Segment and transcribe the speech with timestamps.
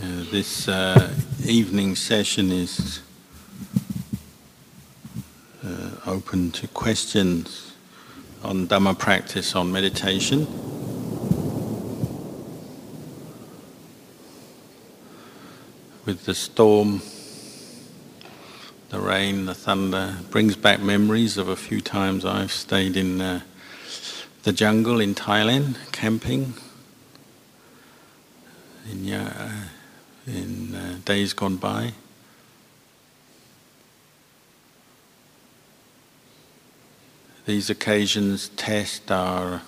[0.00, 1.12] Uh, this uh,
[1.44, 3.02] evening session is
[5.62, 7.74] uh, open to questions
[8.42, 10.46] on Dhamma practice, on meditation.
[16.06, 17.02] With the storm,
[18.88, 23.40] the rain, the thunder, brings back memories of a few times I've stayed in uh,
[24.44, 26.54] the jungle in Thailand, camping.
[28.90, 29.04] In,
[30.26, 31.92] in uh, days gone by.
[37.44, 39.62] These occasions test our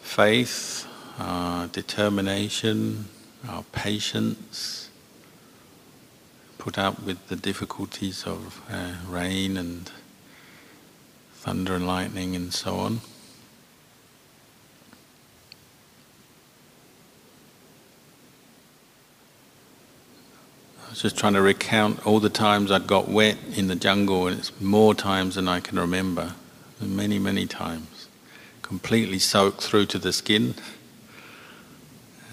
[0.00, 0.86] faith,
[1.18, 3.06] our determination,
[3.46, 4.88] our patience,
[6.56, 9.90] put up with the difficulties of uh, rain and
[11.34, 13.00] thunder and lightning and so on.
[20.94, 24.38] Was just trying to recount all the times I got wet in the jungle, and
[24.38, 26.34] it's more times than I can remember.
[26.80, 28.06] Many, many times.
[28.62, 30.54] Completely soaked through to the skin.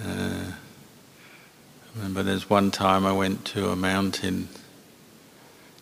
[0.06, 4.48] Uh, I remember there's one time I went to a mountain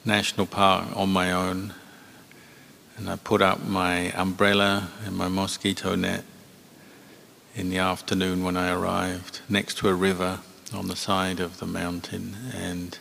[0.06, 1.74] national park on my own,
[2.96, 6.24] and I put up my umbrella and my mosquito net
[7.56, 10.40] in the afternoon when I arrived next to a river
[10.74, 13.00] on the side of the mountain and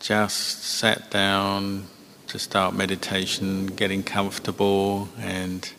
[0.00, 1.86] just sat down
[2.28, 5.72] to start meditation, getting comfortable and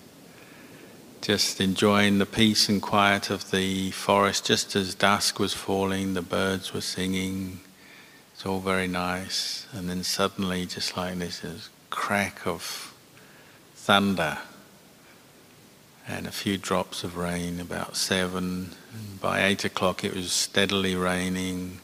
[1.22, 6.22] just enjoying the peace and quiet of the forest just as dusk was falling, the
[6.22, 7.60] birds were singing.
[8.34, 9.68] It's all very nice.
[9.74, 12.94] And then suddenly, just like this, this crack of
[13.76, 14.38] thunder
[16.08, 18.72] and a few drops of rain, about seven.
[18.94, 21.80] And by eight o'clock, it was steadily raining.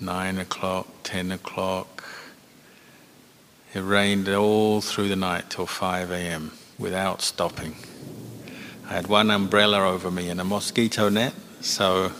[0.00, 2.04] Nine o'clock, ten o'clock.
[3.72, 6.52] It rained all through the night till 5 a.m.
[6.78, 7.76] without stopping.
[8.88, 12.12] I had one umbrella over me and a mosquito net, so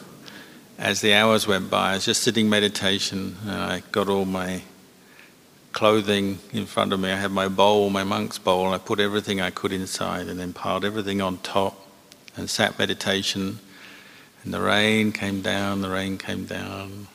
[0.78, 4.62] as the hours went by, I was just sitting meditation and I got all my
[5.74, 7.10] clothing in front of me.
[7.10, 8.72] I had my bowl, my monk's bowl.
[8.72, 11.86] I put everything I could inside and then piled everything on top
[12.36, 13.58] and sat meditation.
[14.42, 17.08] And the rain came down, the rain came down.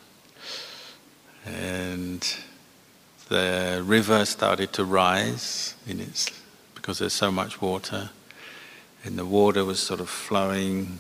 [1.46, 2.22] And
[3.30, 6.30] the river started to rise in its
[6.76, 8.10] because there's so much water.
[9.04, 11.00] And the water was sort of flowing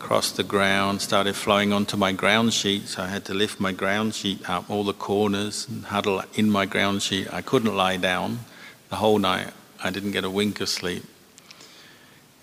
[0.00, 3.70] across the ground, started flowing onto my ground sheet, so I had to lift my
[3.70, 7.28] ground sheet up, all the corners, and huddle in my ground sheet.
[7.30, 8.40] I couldn't lie down
[8.88, 9.52] the whole night.
[9.84, 11.04] I didn't get a wink of sleep.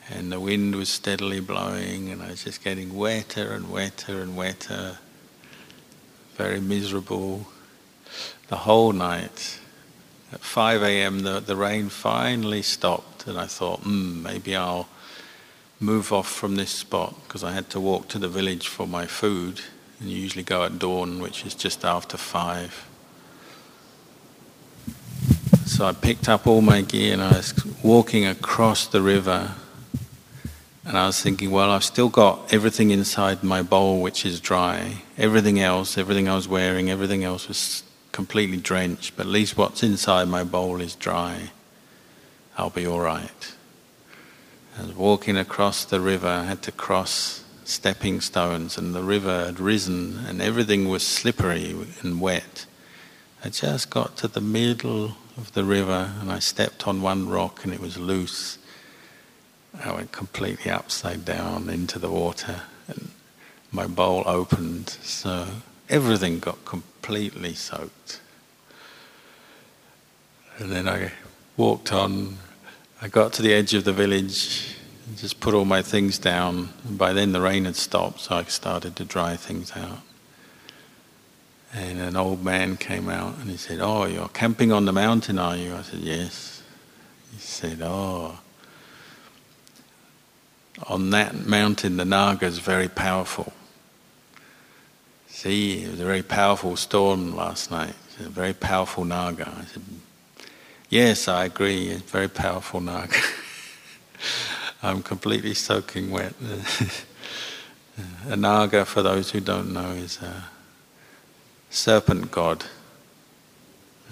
[0.07, 4.37] And the wind was steadily blowing, and I was just getting wetter and wetter and
[4.37, 4.99] wetter.
[6.35, 7.47] Very miserable
[8.49, 9.59] the whole night.
[10.31, 14.87] At 5 a.m., the, the rain finally stopped, and I thought, hmm, maybe I'll
[15.79, 19.05] move off from this spot because I had to walk to the village for my
[19.05, 19.61] food
[19.99, 22.87] and you usually go at dawn which is just after five.
[25.65, 29.53] So I picked up all my gear and I was walking across the river
[30.83, 35.03] and I was thinking, well, I've still got everything inside my bowl which is dry.
[35.17, 37.83] Everything else, everything I was wearing, everything else was
[38.13, 41.51] completely drenched, but at least what's inside my bowl is dry.
[42.57, 43.56] I'll be all right.
[44.77, 49.45] I was walking across the river, I had to cross stepping stones, and the river
[49.45, 52.67] had risen, and everything was slippery and wet.
[53.43, 57.63] I just got to the middle of the river, and I stepped on one rock,
[57.63, 58.59] and it was loose.
[59.83, 63.09] I went completely upside down into the water, and
[63.71, 65.47] my bowl opened, so
[65.89, 68.21] everything got completely soaked.
[70.59, 71.13] And then I
[71.55, 72.37] walked on
[73.01, 74.75] I got to the edge of the village
[75.07, 76.73] and just put all my things down.
[76.87, 79.99] And by then the rain had stopped, so I started to dry things out.
[81.73, 85.37] And an old man came out and he said, Oh, you're camping on the mountain,
[85.37, 85.75] are you?
[85.75, 86.63] I said, Yes.
[87.33, 88.39] He said, Oh,
[90.87, 93.53] on that mountain the Naga is very powerful.
[95.27, 97.93] See, it was a very powerful storm last night.
[98.19, 99.53] a very powerful Naga.
[99.55, 99.83] I said,
[100.89, 101.89] Yes, I agree.
[101.89, 103.17] It's very powerful Naga.
[104.83, 106.33] I'm completely soaking wet.
[108.27, 110.45] a Naga, for those who don't know, is a
[111.69, 112.65] serpent god.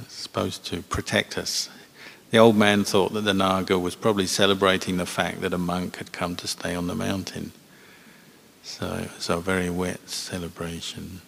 [0.01, 1.69] It's supposed to protect us.
[2.31, 5.95] The old man thought that the Naga was probably celebrating the fact that a monk
[5.95, 7.54] had come to stay on the mountain.
[8.63, 11.21] So it was a very wet celebration.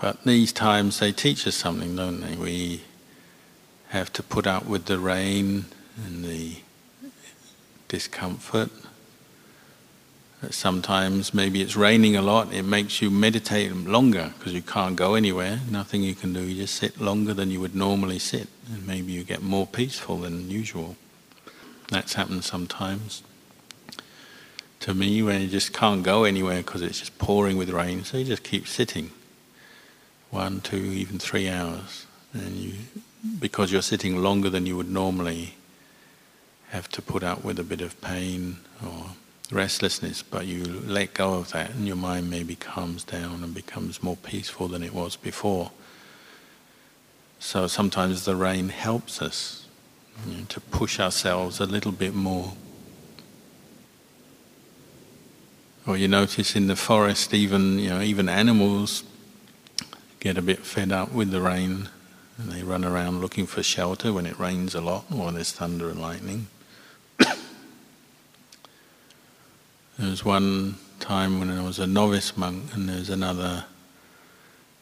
[0.00, 2.34] But these times they teach us something, don't they?
[2.34, 2.80] We
[3.90, 5.66] have to put up with the rain
[6.06, 6.56] and the
[7.88, 8.70] discomfort.
[10.48, 15.14] Sometimes maybe it's raining a lot, it makes you meditate longer because you can't go
[15.14, 18.86] anywhere, nothing you can do, you just sit longer than you would normally sit, and
[18.86, 20.96] maybe you get more peaceful than usual.
[21.90, 23.22] That's happened sometimes.
[24.80, 28.16] To me, when you just can't go anywhere because it's just pouring with rain, so
[28.16, 29.10] you just keep sitting
[30.30, 32.72] one, two, even three hours, and you,
[33.38, 35.54] because you're sitting longer than you would normally,
[36.68, 39.06] have to put up with a bit of pain or
[39.50, 44.02] restlessness, but you let go of that, and your mind maybe calms down and becomes
[44.02, 45.72] more peaceful than it was before.
[47.40, 49.66] So sometimes the rain helps us
[50.26, 52.52] you know, to push ourselves a little bit more.
[55.86, 59.02] Or you notice in the forest, even you know, even animals
[60.20, 61.88] get a bit fed up with the rain
[62.36, 65.88] and they run around looking for shelter when it rains a lot or there's thunder
[65.88, 66.46] and lightning.
[67.18, 67.30] there
[69.98, 73.64] was one time when I was a novice monk and there's another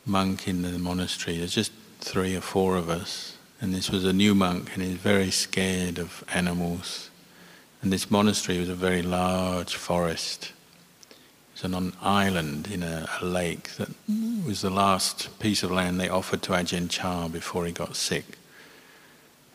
[0.04, 1.38] monk in the monastery.
[1.38, 3.36] There's just three or four of us.
[3.60, 7.10] And this was a new monk and he's very scared of animals.
[7.82, 10.52] And this monastery was a very large forest.
[11.58, 13.88] It's on an island in a, a, lake that
[14.46, 18.38] was the last piece of land they offered to Ajahn Chah before he got sick.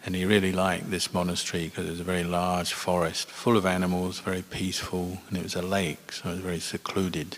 [0.05, 3.65] And he really liked this monastery because it was a very large forest full of
[3.65, 7.37] animals, very peaceful, and it was a lake, so it was very secluded.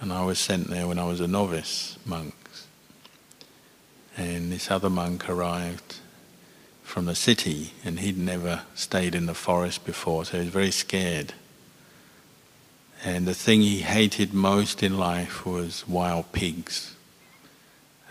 [0.00, 2.34] And I was sent there when I was a novice monk.
[4.16, 5.98] And this other monk arrived
[6.82, 10.72] from the city, and he'd never stayed in the forest before, so he was very
[10.72, 11.32] scared.
[13.02, 16.94] And the thing he hated most in life was wild pigs.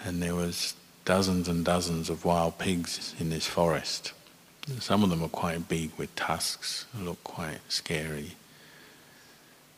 [0.03, 0.74] And there was
[1.06, 4.13] dozens and dozens of wild pigs in this forest.
[4.80, 8.31] Some of them were quite big with tusks, looked quite scary.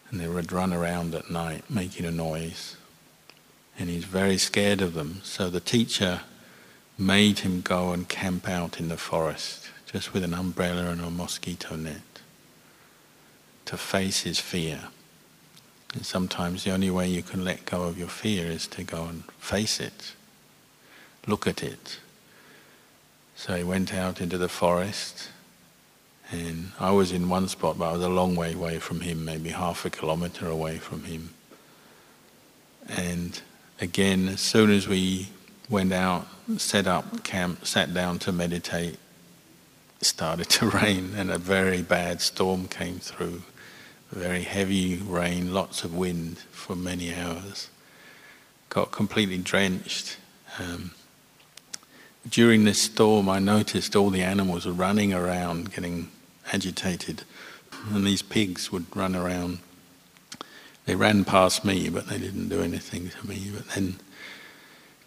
[0.10, 2.78] And they would run around at night making a noise.
[3.78, 5.20] And he's very scared of them.
[5.24, 6.22] So the teacher
[6.98, 11.10] made him go and camp out in the forest, just with an umbrella and a
[11.10, 12.02] mosquito net,
[13.66, 14.88] to face his fear.
[15.94, 19.06] And sometimes the only way you can let go of your fear is to go
[19.06, 20.14] and face it,
[21.28, 22.00] look at it.
[23.36, 25.30] So he went out into the forest,
[26.32, 29.26] and I was in one spot, but I was a long way away from him,
[29.26, 31.34] maybe half a kilometer away from him.
[32.88, 33.42] And
[33.82, 35.30] again, as soon as we
[35.70, 36.28] went out,
[36.58, 38.98] set up camp, sat down to meditate,
[40.00, 43.42] it started to rain, and a very bad storm came through
[44.12, 47.70] very heavy rain, lots of wind for many hours.
[48.70, 50.18] Got completely drenched.
[50.60, 50.92] Um,
[52.30, 56.12] during this storm, I noticed all the animals were running around, getting
[56.54, 57.24] agitated,
[57.92, 59.60] and these pigs would run around.
[60.86, 63.52] They ran past me, but they didn't do anything to me.
[63.54, 64.00] But then,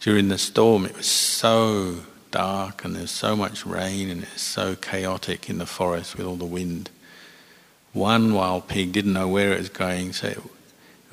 [0.00, 4.74] during the storm, it was so dark, and there's so much rain, and it's so
[4.74, 6.90] chaotic in the forest with all the wind
[7.94, 10.38] one wild pig didn't know where it was going, so it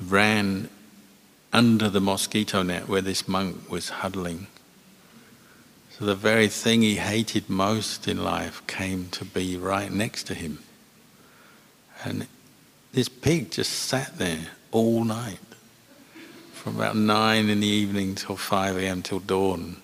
[0.00, 0.68] ran
[1.52, 4.48] under the mosquito net where this monk was huddling.
[5.98, 10.34] So the very thing he hated most in life came to be right next to
[10.34, 10.58] him.
[12.04, 12.26] And
[12.92, 15.38] this pig just sat there all night,
[16.52, 19.02] from about nine in the evening till 5 a.m.
[19.02, 19.76] till dawn.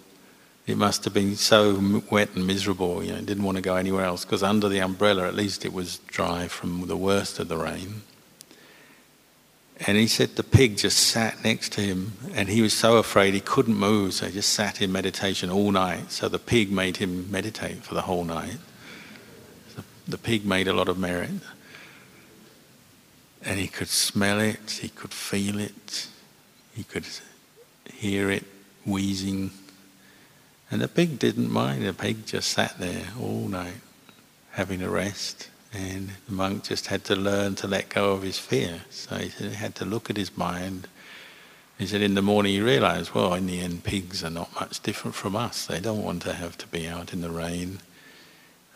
[0.69, 4.05] It must have been so wet and miserable, you know, didn't want to go anywhere
[4.05, 7.57] else because under the umbrella at least it was dry from the worst of the
[7.57, 8.03] rain.
[9.87, 13.33] And he said the pig just sat next to him and he was so afraid
[13.33, 16.13] he couldn't move, so he just sat in meditation all night.
[16.13, 18.59] So the pig made him meditate for the whole night.
[19.75, 21.31] The, the pig made a lot of merit.
[23.43, 26.09] And he could smell it, he could feel it,
[26.75, 27.07] he could
[27.91, 28.45] hear it
[28.85, 29.51] wheezing
[30.71, 31.87] and the pig didn't mind.
[31.87, 33.81] The pig just sat there all night,
[34.53, 35.49] having a rest.
[35.73, 38.83] And the monk just had to learn to let go of his fear.
[38.91, 40.89] So he, he had to look at his mind.
[41.79, 44.81] He said in the morning he realized, well, in the end, pigs are not much
[44.83, 45.67] different from us.
[45.67, 47.79] They don't want to have to be out in the rain,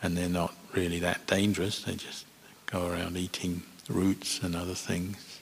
[0.01, 1.81] and they're not really that dangerous.
[1.81, 2.25] They just
[2.65, 5.41] go around eating roots and other things.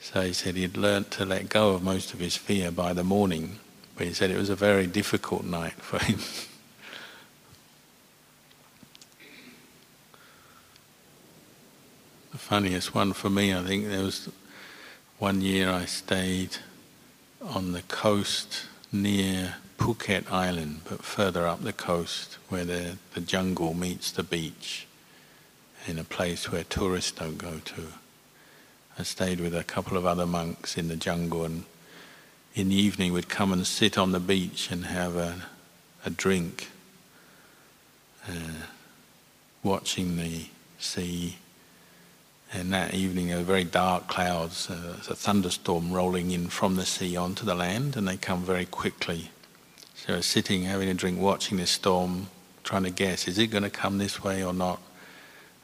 [0.00, 3.04] So he said he'd learnt to let go of most of his fear by the
[3.04, 3.58] morning.
[3.96, 6.18] But he said it was a very difficult night for him.
[12.32, 13.54] the funniest one for me.
[13.54, 14.28] I think there was
[15.18, 16.56] one year I stayed
[17.40, 23.74] on the coast near Phuket Island, but further up the coast where the, the jungle
[23.74, 24.86] meets the beach,
[25.86, 27.88] in a place where tourists don't go to.
[28.98, 31.64] I stayed with a couple of other monks in the jungle, and
[32.54, 35.42] in the evening we'd come and sit on the beach and have a,
[36.04, 36.68] a drink,
[38.28, 38.66] uh,
[39.62, 40.46] watching the
[40.78, 41.36] sea.
[42.52, 46.86] And that evening, there were very dark clouds, uh, a thunderstorm rolling in from the
[46.86, 49.30] sea onto the land, and they come very quickly.
[49.96, 52.28] So sitting, having a drink, watching this storm,
[52.62, 54.80] trying to guess, is it going to come this way or not?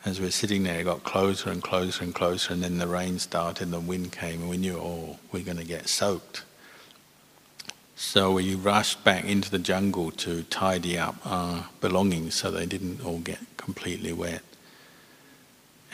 [0.04, 2.86] as we were sitting there, it got closer and closer and closer, and then the
[2.86, 6.42] rain started and the wind came, and we knew, oh, we're going to get soaked.
[8.02, 13.04] So we rushed back into the jungle to tidy up our belongings so they didn't
[13.04, 14.40] all get completely wet.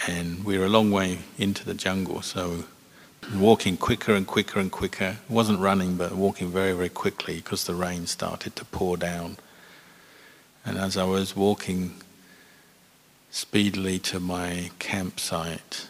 [0.07, 2.65] And we were a long way into the jungle, so
[3.35, 5.19] walking quicker and quicker and quicker.
[5.29, 9.37] It wasn't running, but walking very, very quickly because the rain started to pour down.
[10.65, 11.97] And as I was walking
[13.33, 15.89] speedily to my campsite,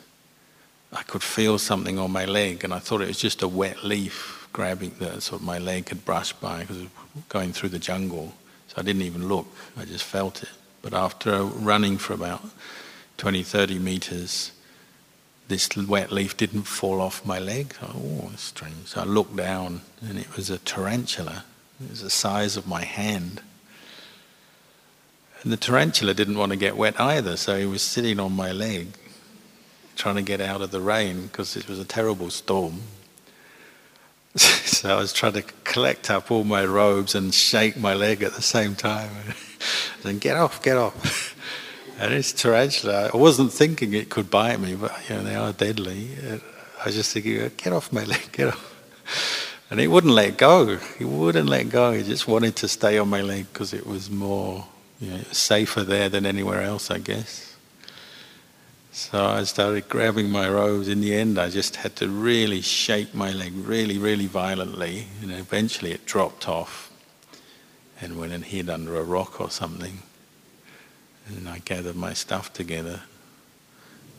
[0.90, 3.84] I could feel something on my leg, and I thought it was just a wet
[3.84, 6.86] leaf grabbing the sort of my leg had brushed by because
[7.28, 8.32] going through the jungle.
[8.68, 9.46] So I didn't even look;
[9.76, 10.48] I just felt it.
[10.80, 12.42] But after running for about
[13.18, 14.52] 20, 30 meters,
[15.48, 17.74] this wet leaf didn't fall off my leg.
[17.82, 18.86] Oh, strange.
[18.86, 21.44] So I looked down, and it was a tarantula.
[21.84, 23.42] It was the size of my hand.
[25.42, 28.52] And the tarantula didn't want to get wet either, so he was sitting on my
[28.52, 28.88] leg,
[29.96, 32.80] trying to get out of the rain because it was a terrible storm.
[34.76, 38.34] so I was trying to collect up all my robes and shake my leg at
[38.34, 39.10] the same time.
[40.04, 41.34] and get off, get off.
[41.98, 45.52] and this tarantula, I wasn't thinking it could bite me, but you know, they are
[45.52, 46.10] deadly.
[46.16, 46.38] Uh,
[46.82, 49.56] I was just thinking, uh, get off my leg, get off.
[49.70, 50.76] And it wouldn't let go.
[50.98, 51.92] He wouldn't let go.
[51.92, 54.66] He just wanted to stay on my leg because it was more
[55.00, 57.45] you know, safer there than anywhere else, I guess.
[58.96, 60.88] So I started grabbing my robes.
[60.88, 65.08] In the end, I just had to really shake my leg really, really violently.
[65.20, 66.90] And eventually it dropped off
[68.00, 69.98] and went and hid under a rock or something.
[71.28, 73.02] And I gathered my stuff together.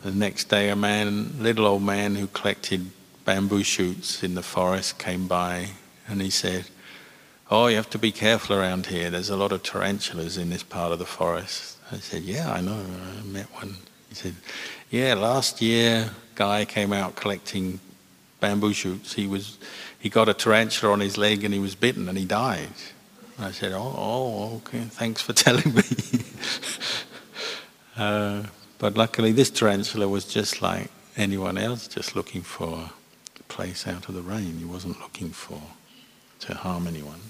[0.04, 2.92] The next day, a man, little old man who collected
[3.26, 5.70] bamboo shoots in the forest came by
[6.08, 6.66] and he said,
[7.50, 9.10] Oh, you have to be careful around here.
[9.10, 11.78] There's a lot of tarantulas in this part of the forest.
[11.92, 12.86] I said, Yeah, I know.
[13.20, 13.78] I met one.
[14.18, 14.34] Said,
[14.90, 17.80] Yeah, last year, guy came out collecting
[18.40, 19.14] bamboo shoots.
[19.14, 19.60] He was,
[20.00, 22.74] he got a tarantula on his leg and he was bitten and he died.
[23.40, 24.80] I said, Oh, oh okay.
[24.80, 25.84] Thanks for telling me.
[27.98, 28.44] uh,
[28.80, 32.90] but luckily, this tarantula was just like anyone else, just looking for
[33.40, 34.58] a place out of the rain.
[34.58, 35.62] He wasn't looking for
[36.40, 37.22] to harm anyone.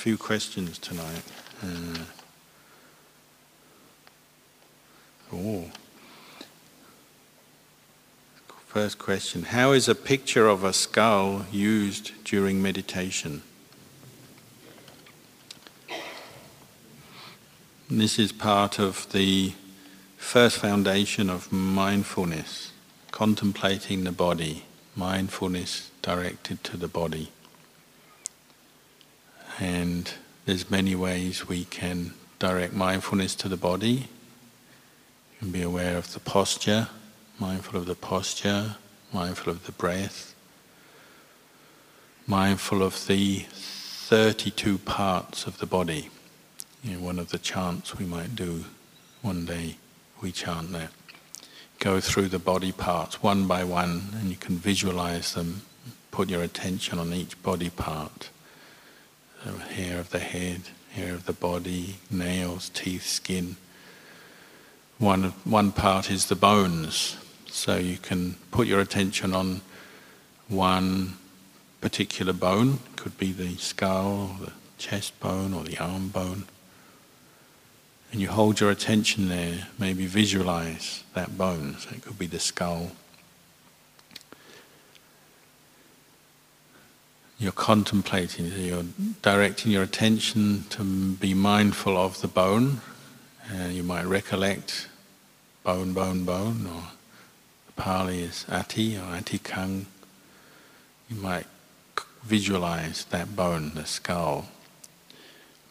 [0.00, 1.22] Few questions tonight.
[1.62, 2.04] Uh,
[5.30, 5.70] oh.
[8.66, 13.42] First question How is a picture of a skull used during meditation?
[17.90, 19.52] This is part of the
[20.16, 22.72] first foundation of mindfulness,
[23.10, 24.64] contemplating the body,
[24.96, 27.32] mindfulness directed to the body.
[29.60, 30.10] And
[30.46, 34.08] there's many ways we can direct mindfulness to the body.
[35.32, 36.88] You can be aware of the posture,
[37.38, 38.76] mindful of the posture,
[39.12, 40.34] mindful of the breath,
[42.26, 46.08] mindful of the 32 parts of the body.
[46.82, 48.64] You know, one of the chants we might do
[49.20, 49.76] one day,
[50.22, 50.90] we chant that.
[51.78, 55.62] Go through the body parts one by one, and you can visualize them.
[56.10, 58.30] Put your attention on each body part
[59.46, 60.60] Um, hair of the head,
[60.92, 63.56] hair of the body, nails, teeth, skin.
[64.98, 67.16] One, one part is the bones,
[67.46, 69.62] so you can put your attention on
[70.48, 71.16] one
[71.80, 76.44] particular bone, could be the skull, the chest bone, or the arm bone.
[78.12, 82.40] And you hold your attention there, maybe visualize that bone, so it could be the
[82.40, 82.92] skull
[87.40, 88.84] you're contemplating, you're
[89.22, 92.82] directing your attention to be mindful of the bone.
[93.50, 94.88] And you might recollect
[95.64, 96.82] bone, bone, bone, or
[97.66, 99.86] the Pali is ati or atikang.
[101.08, 101.46] You might
[102.22, 104.48] visualize that bone, the skull.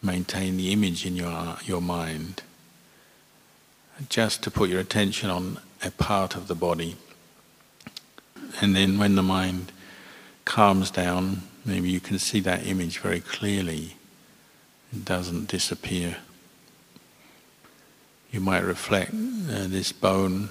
[0.02, 2.42] maintain the image in your, your mind,
[4.08, 6.96] just to put your attention on a part of the body.
[8.60, 9.72] And then when the mind
[10.44, 13.96] calms down, maybe you can see that image very clearly.
[14.92, 16.16] It doesn't disappear.
[18.30, 20.50] You might reflect uh, this bone,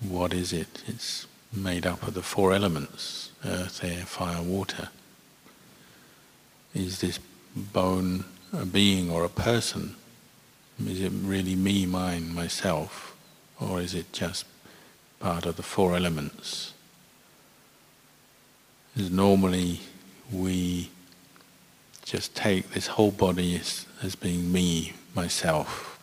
[0.00, 0.82] what is it?
[0.86, 4.88] It's made up of the four elements earth, air, fire, water.
[6.74, 7.20] Is this
[7.54, 9.94] bone a being or a person?
[10.84, 13.16] Is it really me, mine, myself?
[13.60, 14.44] Or is it just
[15.20, 16.74] part of the four elements?
[18.96, 19.80] Normally
[20.32, 20.90] we
[22.04, 25.98] just take this whole body as, as being me, myself.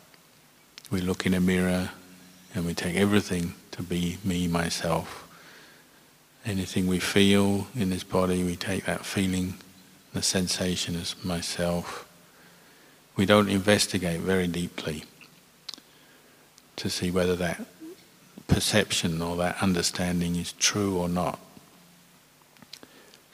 [0.91, 1.89] We look in a mirror
[2.53, 5.27] and we take everything to be me, myself.
[6.45, 9.55] Anything we feel in this body, we take that feeling,
[10.13, 12.07] the sensation as myself.
[13.15, 15.05] We don't investigate very deeply
[16.75, 17.65] to see whether that
[18.47, 21.39] perception or that understanding is true or not.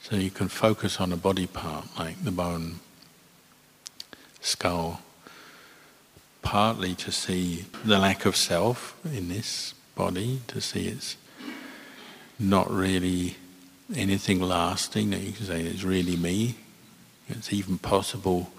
[0.02, 2.80] So you can focus on a body part like the bone,
[4.40, 5.02] skull,
[6.42, 11.16] partly to see the lack of self in this body, to see its
[12.38, 13.36] not really
[13.94, 16.56] anything lasting that you can say is really me.
[17.28, 18.50] It's even possible,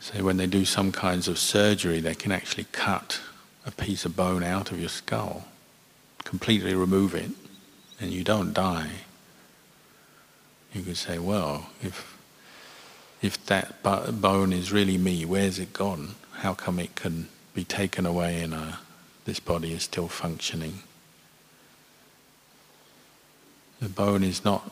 [0.00, 3.20] say, when they do some kinds of surgery, they can actually cut
[3.66, 5.44] a piece of bone out of your skull,
[6.24, 7.30] completely remove it,
[8.00, 8.90] and you don't die.
[10.78, 12.16] You could say, well, if
[13.20, 16.14] if that bone is really me, where's it gone?
[16.34, 18.76] How come it can be taken away and uh,
[19.24, 20.84] this body is still functioning?
[23.80, 24.70] The bone is not,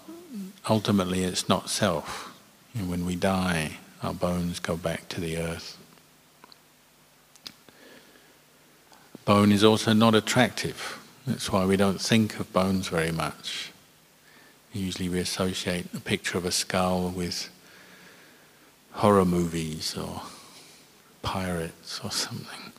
[0.70, 2.32] ultimately, it's not self.
[2.72, 5.76] And when we die, our bones go back to the earth.
[9.24, 11.00] Bone is also not attractive.
[11.26, 13.72] That's why we don't think of bones very much.
[14.76, 17.48] Usually we associate a picture of a skull with
[18.92, 20.20] horror movies or
[21.22, 22.72] pirates or something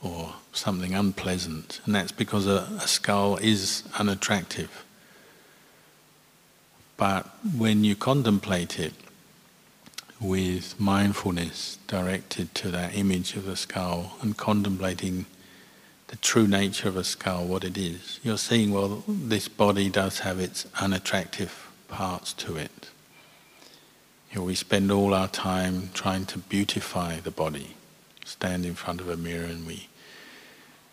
[0.00, 4.84] or something unpleasant, and that's because a, a skull is unattractive.
[6.96, 8.94] But when you contemplate it
[10.20, 15.26] with mindfulness directed to that image of the skull and contemplating
[16.08, 20.20] the true nature of a skull, what it is, you're seeing, well, this body does
[20.20, 22.90] have its unattractive parts to it.
[24.30, 27.74] You know, we spend all our time trying to beautify the body
[28.28, 29.88] stand in front of a mirror and we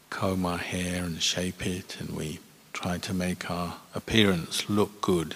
[0.10, 2.40] comb our hair and shape it and we
[2.72, 5.36] try to make our appearance look good,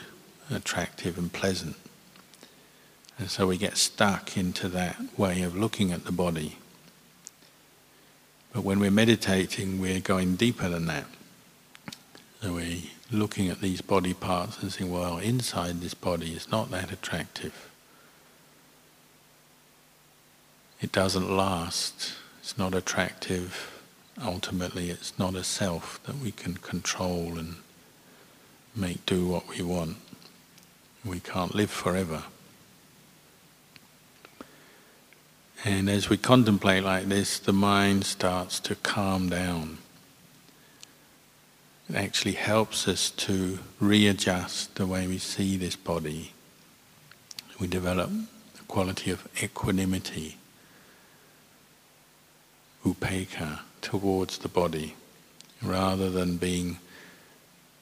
[0.49, 1.75] attractive and pleasant.
[3.17, 6.57] And so we get stuck into that way of looking at the body.
[8.53, 11.05] But when we're meditating, we're going deeper than that.
[12.41, 12.81] So we're
[13.11, 17.69] looking at these body parts and saying, well, inside this body is not that attractive.
[20.81, 23.81] it doesn't last, it's not attractive.
[24.21, 27.55] Ultimately, it's not a self that we can control and
[28.75, 29.97] make do what we want.
[31.03, 32.23] We can't live forever.
[35.65, 39.79] And as we contemplate like this, the mind starts to calm down.
[41.89, 46.33] It actually helps us to readjust the way we see this body.
[47.59, 50.37] We develop the quality of equanimity
[52.85, 54.95] upekkha towards the body,
[55.61, 56.77] rather than being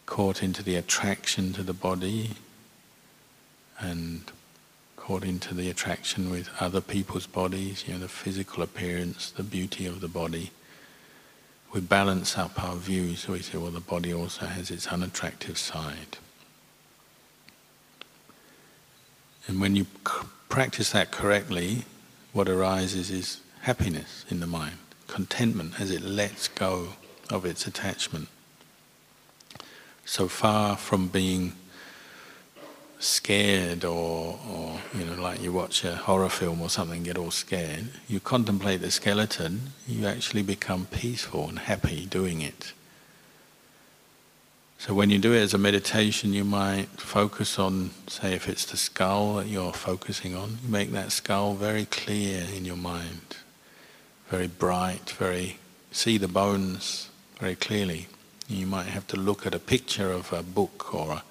[0.05, 2.31] caught into the attraction to the body
[3.79, 4.31] and
[5.07, 9.85] caught into the attraction with other people's bodies, you know, the physical appearance, the beauty
[9.85, 10.51] of the body.
[11.73, 15.57] We balance up our views, so we say, well, the body also has its unattractive
[15.57, 16.17] side.
[19.47, 19.85] And when you
[20.49, 21.85] practice that correctly,
[22.33, 24.75] what arises is happiness in the mind
[25.07, 26.89] contentment as it lets go
[27.29, 28.27] of its attachment.
[30.03, 31.53] So far from being
[32.99, 37.31] scared or, or you know like you watch a horror film or something get all
[37.31, 42.73] scared you contemplate the skeleton you actually become peaceful and happy doing it
[44.79, 48.65] so when you do it as a meditation you might focus on say if it's
[48.65, 53.37] the skull that you're focusing on you make that skull very clear in your mind
[54.29, 55.57] very bright, very
[55.91, 58.07] see the bones very clearly.
[58.49, 61.23] You might have to look at a picture of a book or a,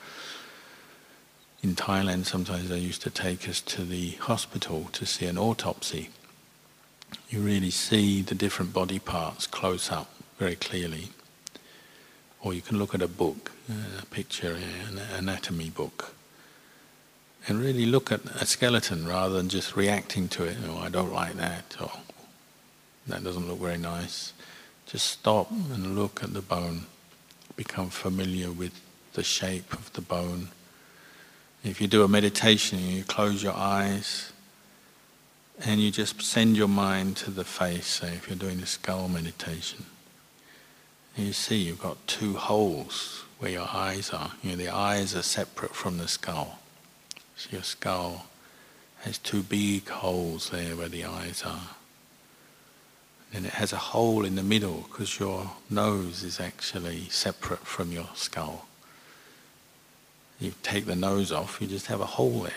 [1.66, 6.10] in Thailand, sometimes they used to take us to the hospital to see an autopsy.
[7.28, 11.08] You really see the different body parts close up very clearly.
[12.40, 13.50] Or you can look at a book,
[14.00, 14.56] a picture,
[14.88, 16.14] an anatomy book,
[17.48, 20.56] and really look at a skeleton rather than just reacting to it.
[20.68, 21.90] Oh, I don't like that, or
[23.08, 24.32] that doesn't look very nice.
[24.86, 26.86] Just stop and look at the bone.
[27.56, 28.80] Become familiar with
[29.14, 30.50] the shape of the bone.
[31.66, 34.32] If you do a meditation, you close your eyes
[35.64, 39.08] and you just send your mind to the face, say if you're doing a skull
[39.08, 39.84] meditation.
[41.16, 44.30] You see you've got two holes where your eyes are.
[44.44, 46.60] You know, the eyes are separate from the skull.
[47.34, 48.26] So your skull
[49.00, 51.70] has two big holes there where the eyes are.
[53.34, 57.90] And it has a hole in the middle because your nose is actually separate from
[57.90, 58.65] your skull.
[60.38, 62.52] You take the nose off, you just have a hole there.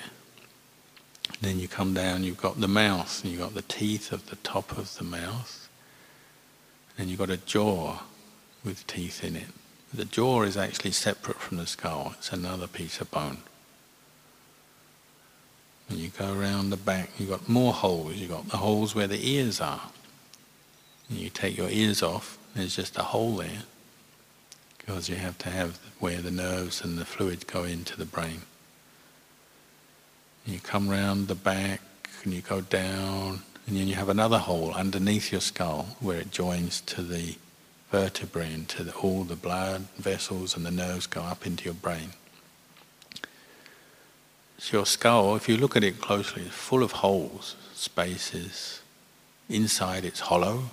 [1.42, 4.36] Then you come down, you've got the mouth, and you've got the teeth of the
[4.38, 5.70] top of the mouth.
[6.98, 8.00] And you've got a jaw
[8.66, 9.48] with teeth in it.
[9.94, 13.40] The jaw is actually separate from the skull, it's another piece of bone.
[15.90, 19.08] And you go around the back, you've got more holes, you've got the holes where
[19.08, 19.90] the ears are.
[21.10, 23.64] And you take your ears off, there's just a hole there
[24.80, 28.42] because you have to have where the nerves and the fluid go into the brain.
[30.46, 31.82] You come round the back
[32.24, 36.32] and you go down and then you have another hole underneath your skull where it
[36.32, 37.36] joins to the
[37.92, 41.76] vertebrae and to the, all the blood vessels and the nerves go up into your
[41.76, 42.10] brain.
[44.58, 48.82] So your skull, if you look at it closely, is full of holes, spaces.
[49.50, 50.64] Inside it's hollow.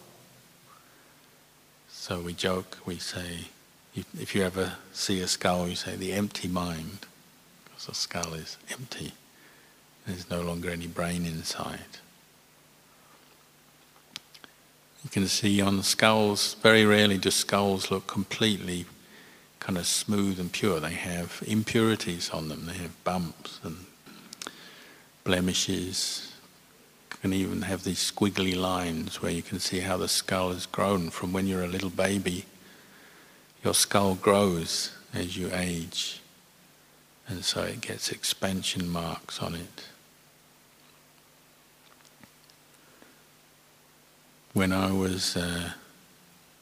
[1.89, 3.49] So we joke, we say,
[4.19, 7.07] if you ever see a skull, you say the empty mind,
[7.65, 9.13] because the skull is empty.
[10.07, 11.99] There's no longer any brain inside.
[15.03, 18.87] You can see on the skulls, very rarely do skulls look completely
[19.61, 20.81] kind of smooth and pure.
[20.81, 23.87] They have impurities on them, they have bumps and
[25.25, 26.33] blemishes.
[27.23, 31.11] Can even have these squiggly lines where you can see how the skull has grown
[31.11, 32.45] from when you're a little baby
[33.67, 36.21] your skull grows as you age,
[37.27, 39.89] and so it gets expansion marks on it.
[44.53, 45.73] When I was uh,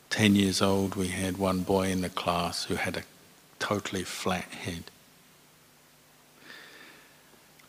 [0.09, 3.03] 10 years old, we had one boy in the class who had a
[3.59, 4.85] totally flat head.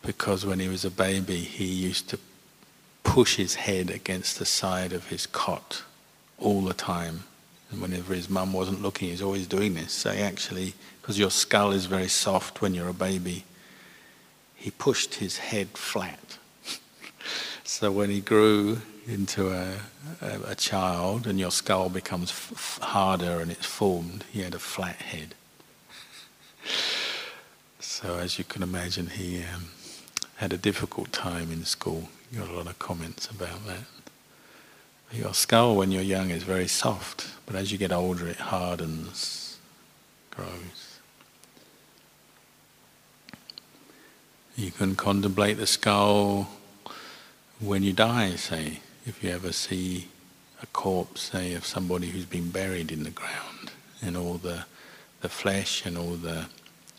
[0.01, 2.19] Because when he was a baby, he used to
[3.03, 5.83] push his head against the side of his cot
[6.39, 7.25] all the time
[7.81, 9.91] whenever his mum wasn't looking, he's always doing this.
[9.91, 13.43] So he actually, because your skull is very soft when you're a baby,
[14.55, 16.37] he pushed his head flat.
[17.63, 19.75] so when he grew into a,
[20.21, 24.59] a, a, child and your skull becomes f- harder and it's formed, he had a
[24.59, 25.35] flat head.
[27.79, 29.65] so as you can imagine, he um,
[30.37, 32.09] had a difficult time in school.
[32.31, 33.83] You got a lot of comments about that.
[35.11, 39.57] Your skull when you're young is very soft, but as you get older it hardens,
[40.31, 40.99] grows.
[44.55, 46.49] You can contemplate the skull
[47.59, 50.07] when you die, say, if you ever see
[50.61, 54.65] a corpse, say, of somebody who's been buried in the ground and all the,
[55.21, 56.47] the flesh and all the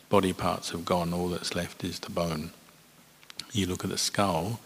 [0.09, 2.51] body parts have gone, all that's left is the bone.
[3.51, 4.59] You look at the skull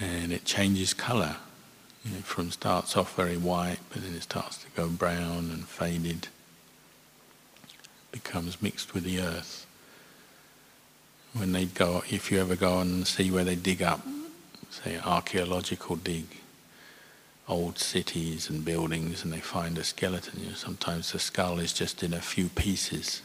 [0.00, 1.36] and it changes colour
[2.04, 5.68] you know, from starts off very white, but then it starts to go brown and
[5.68, 6.28] faded,
[8.12, 9.66] becomes mixed with the earth.
[11.32, 14.00] When they go, if you ever go and see where they dig up,
[14.70, 16.24] say archaeological dig,
[17.48, 21.72] old cities and buildings, and they find a skeleton, you know, sometimes the skull is
[21.72, 23.22] just in a few pieces,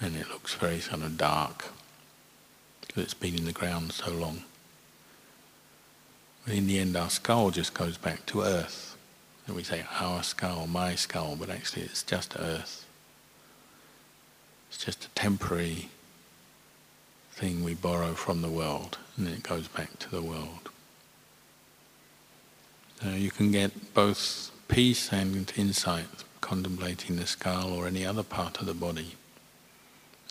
[0.00, 1.66] and it looks very kind of dark
[2.80, 4.44] because it's been in the ground so long.
[6.46, 8.96] In the end, our skull just goes back to earth.
[9.46, 12.86] And we say our skull, my skull, but actually it's just earth.
[14.68, 15.88] It's just a temporary
[17.32, 20.70] thing we borrow from the world, and it goes back to the world.
[23.02, 26.06] So you can get both peace and insight
[26.40, 29.16] contemplating the skull or any other part of the body.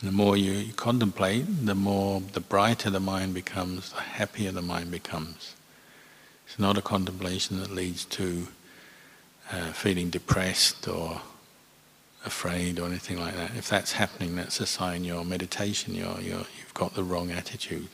[0.01, 4.91] The more you contemplate, the more, the brighter the mind becomes, the happier the mind
[4.91, 5.55] becomes.
[6.53, 8.47] It's not a contemplation that leads to
[9.51, 11.19] uh, feeling depressed or
[12.27, 13.55] afraid or anything like that.
[13.57, 17.87] If that's happening, that's a sign your meditation, you're, you're, you've got the wrong attitude.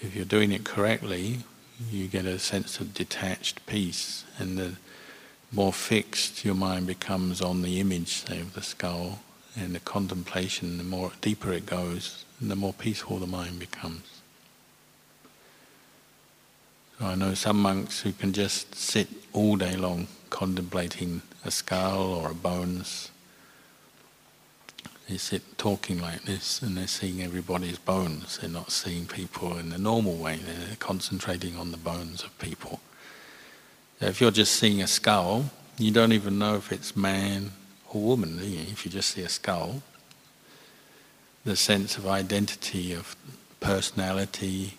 [0.00, 1.40] If you're doing it correctly,
[1.90, 4.76] you get a sense of detached peace, and the
[5.50, 9.22] more fixed your mind becomes on the image, say, of the skull,
[9.56, 14.19] and the contemplation, the more deeper it goes, and the more peaceful the mind becomes.
[17.02, 22.30] I know some monks who can just sit all day long contemplating a skull or
[22.30, 23.10] a bones.
[25.08, 28.36] They sit talking like this and they're seeing everybody's bones.
[28.38, 30.36] They're not seeing people in the normal way.
[30.36, 32.80] They're concentrating on the bones of people.
[34.02, 35.46] If you're just seeing a skull,
[35.78, 37.52] you don't even know if it's man
[37.88, 38.60] or woman, you?
[38.70, 39.82] If you just see a skull,
[41.44, 43.16] the sense of identity, of
[43.58, 44.74] personality,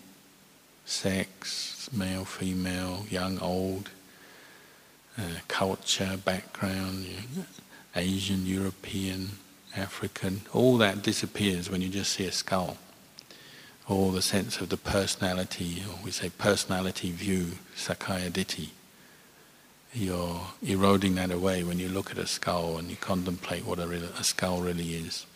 [0.84, 3.90] sex, male, female, young, old,
[5.18, 7.06] uh, culture, background,
[7.94, 9.30] Asian, European,
[9.76, 12.78] African, all that disappears when you just see a skull.
[13.88, 18.70] All the sense of the personality, or we say personality view, Sakkaya Ditthi.
[19.92, 23.88] You're eroding that away when you look at a skull and you contemplate what a,
[24.18, 25.26] a skull really is.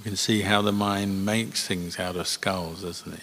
[0.00, 3.20] You can see how the mind makes things out of skulls, doesn't it?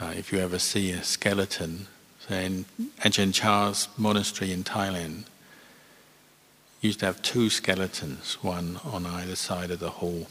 [0.00, 1.88] Uh, if you ever see a skeleton,
[2.28, 2.64] say in
[3.00, 5.24] Ajahn Chah's monastery in Thailand,
[6.80, 10.28] used to have two skeletons, one on either side of the hall.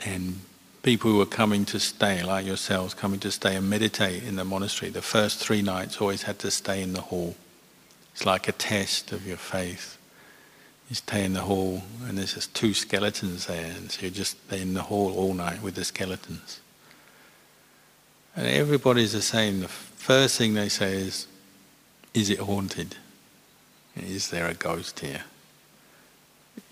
[0.00, 0.40] And
[0.82, 4.44] people who were coming to stay, like yourselves, coming to stay and meditate in the
[4.44, 7.36] monastery, the first three nights always had to stay in the hall.
[8.12, 9.98] It's like a test of your faith
[10.90, 14.36] you stay in the hall and there's just two skeletons there and so you're just
[14.52, 16.60] in the hall all night with the skeletons.
[18.36, 19.60] And everybody's the same.
[19.60, 21.28] The first thing they say is,
[22.12, 22.96] is it haunted?
[23.96, 25.22] Is there a ghost here?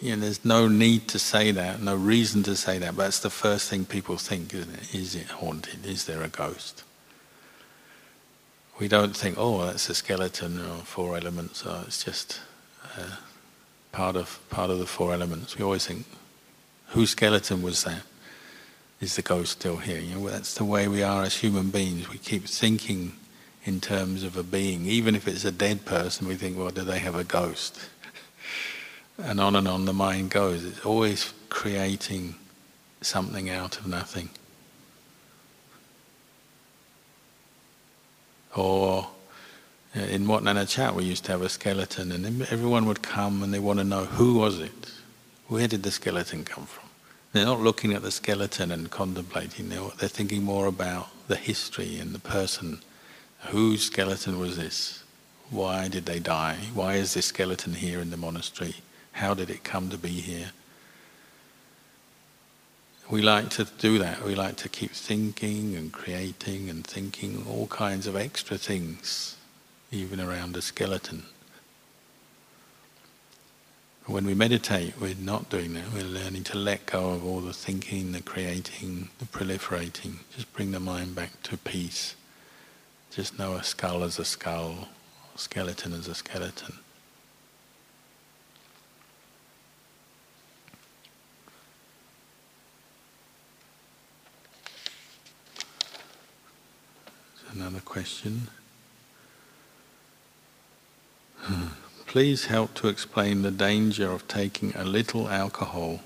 [0.00, 3.20] You know, there's no need to say that, no reason to say that, but that's
[3.20, 4.94] the first thing people think, isn't it?
[4.94, 5.86] Is it haunted?
[5.86, 6.82] Is there a ghost?
[8.80, 12.40] We don't think, oh, that's a skeleton or four elements, or it's just
[12.96, 13.16] uh,
[13.92, 15.56] part of part of the four elements.
[15.56, 16.06] We always think,
[16.88, 18.02] whose skeleton was that?
[19.00, 20.00] Is the ghost still here?
[20.00, 22.08] You know, that's the way we are as human beings.
[22.08, 23.12] We keep thinking
[23.64, 26.26] in terms of a being, even if it's a dead person.
[26.26, 27.78] We think, well, do they have a ghost?
[29.18, 30.64] and on and on the mind goes.
[30.64, 32.34] It's always creating
[33.00, 34.30] something out of nothing.
[38.56, 39.08] Or
[39.98, 43.52] in Wat Nana Chat, we used to have a skeleton, and everyone would come and
[43.52, 44.92] they want to know who was it?
[45.48, 46.88] Where did the skeleton come from?
[47.32, 51.98] They're not looking at the skeleton and contemplating, they're, they're thinking more about the history
[51.98, 52.80] and the person.
[53.48, 55.04] Whose skeleton was this?
[55.50, 56.56] Why did they die?
[56.74, 58.76] Why is this skeleton here in the monastery?
[59.12, 60.50] How did it come to be here?
[63.10, 64.22] We like to do that.
[64.22, 69.37] We like to keep thinking and creating and thinking all kinds of extra things
[69.90, 71.24] even around a skeleton.
[74.06, 75.92] When we meditate, we're not doing that.
[75.92, 80.20] We're learning to let go of all the thinking, the creating, the proliferating.
[80.34, 82.14] Just bring the mind back to peace.
[83.10, 84.88] Just know a skull as a skull,
[85.34, 86.78] a skeleton as a skeleton.
[97.52, 98.48] Another question.
[102.06, 106.00] Please help to explain the danger of taking a little alcohol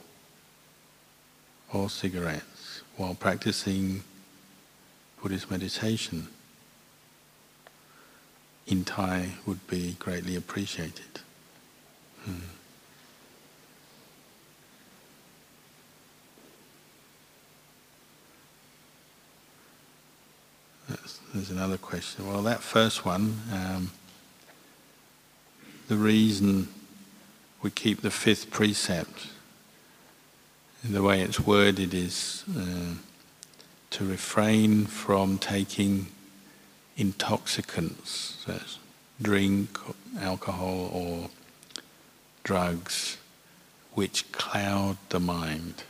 [1.72, 4.02] or cigarettes while practicing
[5.22, 6.28] Buddhist meditation.
[8.66, 11.20] In Thai would be greatly appreciated.
[12.24, 12.38] Hmm.
[21.32, 22.28] there's another question.
[22.28, 23.40] Well, that first one.
[23.52, 23.90] Um,
[25.92, 26.68] the reason
[27.60, 29.26] we keep the fifth precept,
[30.82, 32.94] the way it's worded is uh,
[33.90, 36.06] to refrain from taking
[36.96, 38.58] intoxicants, so
[39.20, 39.78] drink,
[40.18, 41.28] alcohol, or
[42.42, 43.18] drugs,
[43.92, 45.82] which cloud the mind.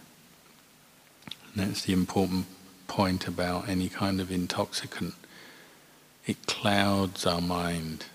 [1.55, 2.47] And that's the important
[2.89, 5.15] point about any kind of intoxicant.
[6.27, 8.07] It clouds our mind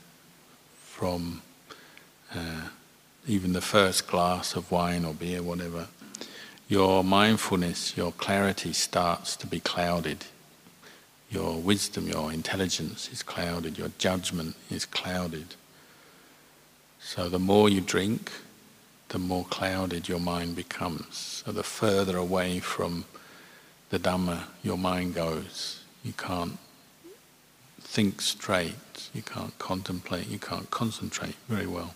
[0.82, 1.43] from
[2.34, 2.70] uh,
[3.28, 5.88] even the first glass of wine or beer, whatever,
[6.70, 10.26] your mindfulness, your clarity starts to be clouded.
[11.30, 15.56] Your wisdom, your intelligence is clouded, your judgment is clouded.
[17.00, 18.32] So the more you drink,
[19.10, 21.44] the more clouded your mind becomes.
[21.46, 23.06] So the further away from
[23.90, 25.84] the Dhamma your mind goes.
[26.04, 26.58] You can't
[27.80, 31.96] think straight, you can't contemplate, you can't concentrate very well.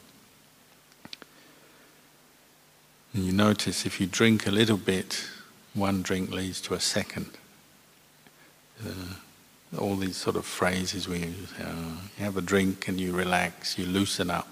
[3.14, 5.26] And you notice if you drink a little bit,
[5.74, 7.32] one drink leads to a second.
[8.86, 9.16] Uh,
[9.78, 11.54] all these sort of phrases we use.
[11.60, 14.48] Uh, you have a drink and you relax, you loosen up.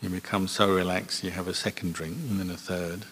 [0.00, 3.04] You become so relaxed, you have a second drink and then a third.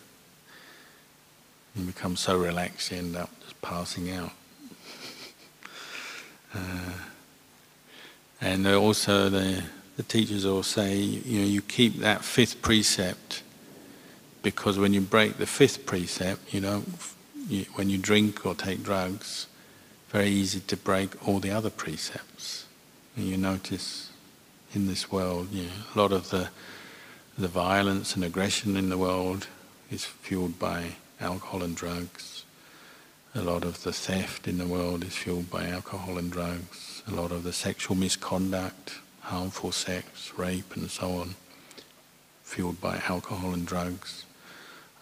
[1.75, 4.33] You become so relaxed, you end up just passing out.
[6.53, 6.93] Uh,
[8.41, 9.63] and also the,
[9.97, 13.45] the teachers all say, you know, you keep that fifth precept
[14.43, 16.83] because when you break the fifth precept, you know,
[17.49, 19.47] you, when you drink or take drugs,
[20.09, 22.67] very easy to break all the other precepts.
[23.17, 24.11] And you notice
[24.75, 26.49] in this world, you know, a lot of the
[27.39, 29.47] the violence and aggression in the world
[29.91, 32.45] is fueled by alcohol and drugs.
[33.35, 37.03] A lot of the theft in the world is fueled by alcohol and drugs.
[37.09, 41.35] A lot of the sexual misconduct, harmful sex, rape, and so on,
[42.43, 44.25] fueled by alcohol and drugs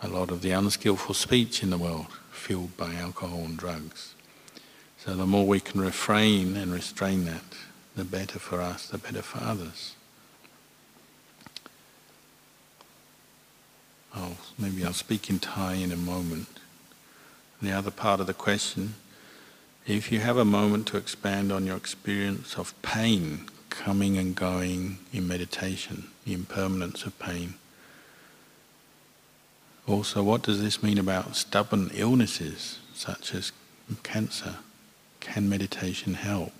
[0.02, 4.14] a lot of the unskillful speech in the world fueled by alcohol and drugs.
[4.98, 7.44] So the more we can refrain and restrain that,
[7.96, 9.94] the better for us, the better for others.
[14.14, 16.60] I'll, maybe I'll speak in Thai in a moment.
[17.60, 18.94] The other part of the question,
[19.86, 24.98] if you have a moment to expand on your experience of pain coming and going
[25.12, 27.54] in meditation, the impermanence of pain,
[29.88, 33.52] also, what does this mean about stubborn illnesses such as
[34.02, 34.56] cancer?
[35.20, 36.52] Can meditation help?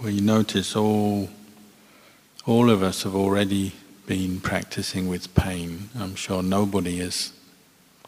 [0.00, 1.28] Well, you notice all,
[2.46, 3.74] all of us have already
[4.06, 5.90] been practicing with pain.
[5.98, 7.32] I'm sure nobody has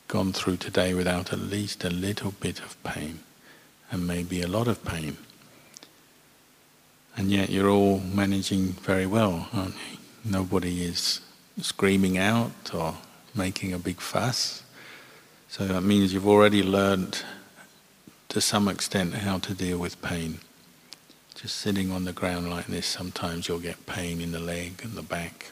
[0.08, 3.20] gone through today without at least a little bit of pain,
[3.90, 5.18] and maybe a lot of pain.
[7.16, 9.98] And yet you're all managing very well, aren't you?
[10.24, 11.20] Nobody is
[11.60, 12.96] screaming out or
[13.34, 14.62] making a big fuss.
[15.48, 17.22] So that means you've already learned
[18.28, 20.38] to some extent how to deal with pain.
[21.34, 24.92] Just sitting on the ground like this, sometimes you'll get pain in the leg and
[24.92, 25.46] the back.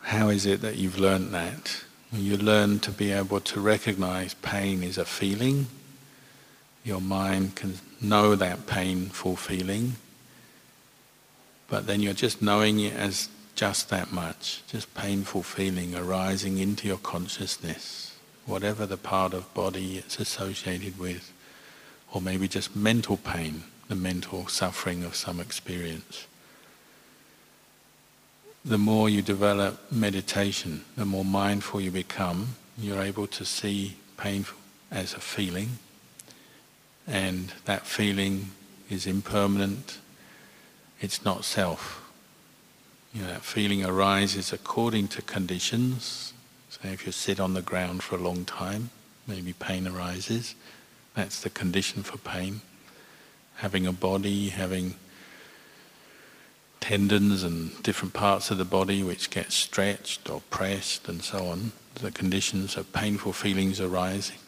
[0.00, 1.84] How is it that you've learned that?
[2.10, 5.66] You learn to be able to recognize pain is a feeling.
[6.88, 9.96] Your mind can know that painful feeling,
[11.68, 16.88] but then you're just knowing it as just that much, just painful feeling arising into
[16.88, 21.30] your consciousness, whatever the part of body it's associated with,
[22.14, 26.26] or maybe just mental pain, the mental suffering of some experience.
[28.64, 34.46] The more you develop meditation, the more mindful you become, you're able to see pain
[34.90, 35.78] as a feeling,
[37.08, 38.50] and that feeling
[38.90, 39.98] is impermanent,
[41.00, 42.04] it's not self.
[43.14, 46.34] You know, that feeling arises according to conditions.
[46.68, 48.90] So if you sit on the ground for a long time,
[49.26, 50.54] maybe pain arises.
[51.14, 52.60] That's the condition for pain.
[53.56, 54.94] Having a body, having
[56.80, 61.72] tendons and different parts of the body which get stretched or pressed and so on,
[61.94, 64.38] the conditions of painful feelings arising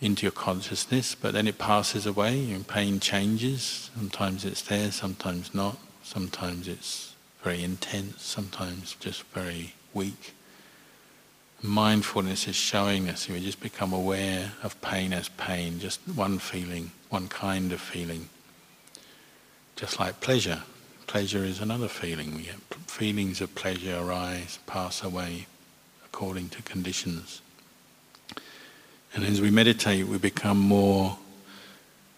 [0.00, 2.36] into your consciousness, but then it passes away.
[2.36, 3.90] Your pain changes.
[3.96, 5.76] Sometimes it's there, sometimes not.
[6.02, 10.34] Sometimes it's very intense, sometimes just very weak.
[11.60, 16.92] Mindfulness is showing us, we just become aware of pain as pain, just one feeling,
[17.08, 18.28] one kind of feeling.
[19.74, 20.62] Just like pleasure.
[21.08, 22.36] Pleasure is another feeling.
[22.36, 25.46] We get feelings of pleasure arise, pass away
[26.04, 27.42] according to conditions.
[29.14, 31.18] And as we meditate, we become more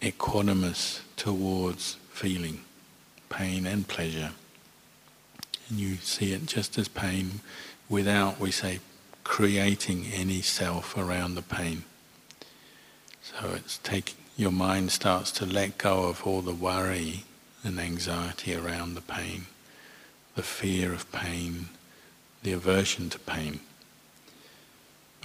[0.02, 2.60] equanimous towards feeling
[3.28, 4.32] pain and pleasure.
[5.68, 7.40] And you see it just as pain
[7.88, 8.80] without, we say,
[9.24, 11.84] creating any self around the pain.
[13.22, 17.24] So it's taking, your mind starts to let go of all the worry
[17.62, 19.46] and anxiety around the pain,
[20.34, 21.68] the fear of pain,
[22.42, 23.60] the aversion to pain.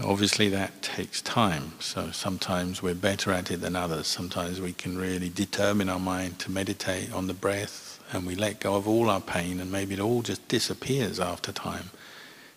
[0.03, 1.71] Obviously, that takes time.
[1.79, 4.07] So sometimes we're better at it than others.
[4.07, 8.59] Sometimes we can really determine our mind to meditate on the breath and we let
[8.59, 11.89] go of all our pain, and maybe it all just disappears after time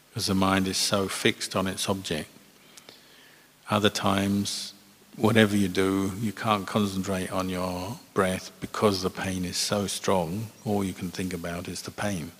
[0.08, 2.28] because the mind is so fixed on its object.
[3.70, 4.74] Other times,
[5.16, 10.48] whatever you do, you can't concentrate on your breath because the pain is so strong.
[10.64, 12.32] All you can think about is the pain.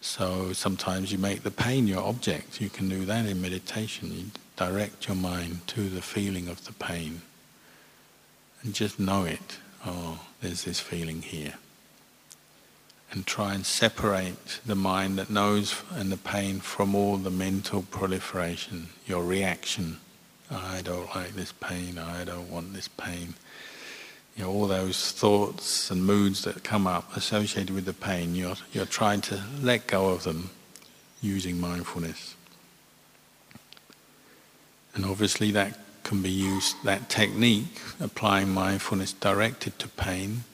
[0.00, 2.60] So sometimes you make the pain your object.
[2.60, 4.12] You can do that in meditation.
[4.12, 4.24] You
[4.56, 7.22] direct your mind to the feeling of the pain
[8.62, 9.58] and just know it.
[9.84, 11.54] Oh, there's this feeling here.
[13.12, 17.82] And try and separate the mind that knows and the pain from all the mental
[17.82, 19.98] proliferation, your reaction.
[20.50, 23.34] I don't like this pain, I don't want this pain
[24.40, 28.56] you know, all those thoughts and moods that come up associated with the pain, you're,
[28.72, 30.48] you're trying to let go of them
[31.20, 32.34] using mindfulness.
[34.94, 40.44] And obviously, that can be used, that technique, applying mindfulness directed to pain,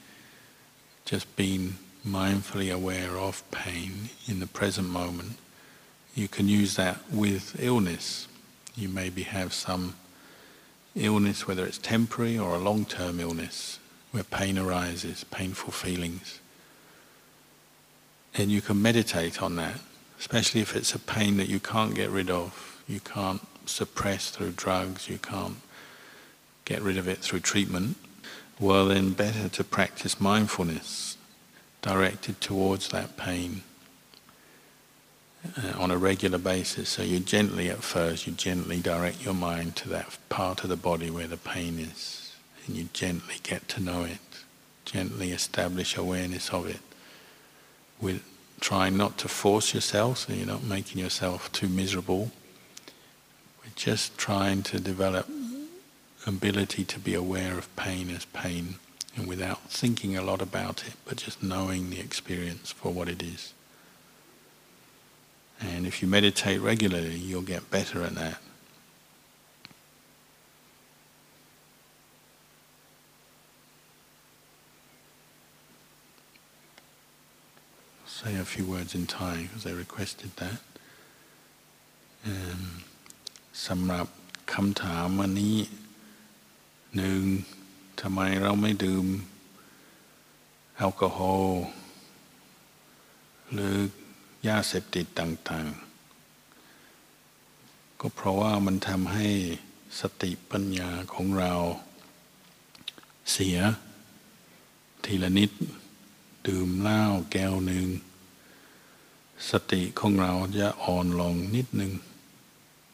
[1.05, 5.37] just being mindfully aware of pain in the present moment.
[6.16, 8.26] You can use that with illness.
[8.74, 9.95] You maybe have some
[10.97, 13.78] illness, whether it's temporary or a long-term illness,
[14.11, 16.40] where pain arises, painful feelings.
[18.34, 19.80] And you can meditate on that,
[20.18, 24.53] especially if it's a pain that you can't get rid of, you can't suppress through
[24.53, 25.57] drugs, you can't
[26.64, 27.97] get rid of it through treatment.
[28.59, 31.16] Well, then better to practice mindfulness
[31.82, 33.62] directed towards that pain
[35.57, 36.88] uh, on a regular basis.
[36.88, 40.76] So you gently, at first, you gently direct your mind to that part of the
[40.76, 42.34] body where the pain is,
[42.66, 44.18] and you gently get to know it,
[44.84, 46.80] gently establish awareness of it.
[48.01, 48.22] With
[48.61, 52.30] trying not to force yourself, so you're not making yourself too miserable.
[53.62, 55.28] We're just trying to develop
[56.26, 58.76] ability to be aware of pain as pain,
[59.14, 63.22] and without thinking a lot about it, but just knowing the experience for what it
[63.22, 63.53] is.
[65.61, 68.38] And if you meditate regularly, you'll get better at that.
[78.05, 80.61] Say a few words in Thai because they requested that.
[82.26, 82.84] Um,
[83.67, 84.07] สำหรับ
[84.53, 85.57] คำถามวันนี้
[86.95, 87.22] หนึ่ง
[88.01, 89.05] ทำไมเราไม่ดื่ม
[90.78, 91.63] แอลกอฮอล์
[93.51, 93.76] หรือ
[94.47, 99.28] ยาเสพติดต่างๆ ก็เพราะว่ามันทำให้
[100.01, 101.53] สติปัญญาของเรา
[103.32, 103.59] เสีย
[105.05, 105.51] ทีละนิด
[106.47, 107.87] ดื่มเหล้าแก้วหนึ่ง
[109.51, 111.93] สติของเราจะอ่อนลงนิดหนึ่ง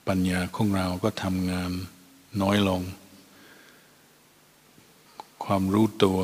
[0.08, 1.72] ปัญญาของเราก็ทำงาน
[2.42, 2.82] น้อยลง
[5.44, 6.20] ความรู้ตัว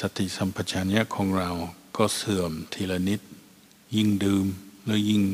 [0.00, 1.50] สติสัมปชัญญะของเรา
[1.98, 3.20] ก็เสื่อมทีละนิด
[3.96, 4.46] ยิ่งดื่ม
[4.86, 5.24] แล้วยิ่ง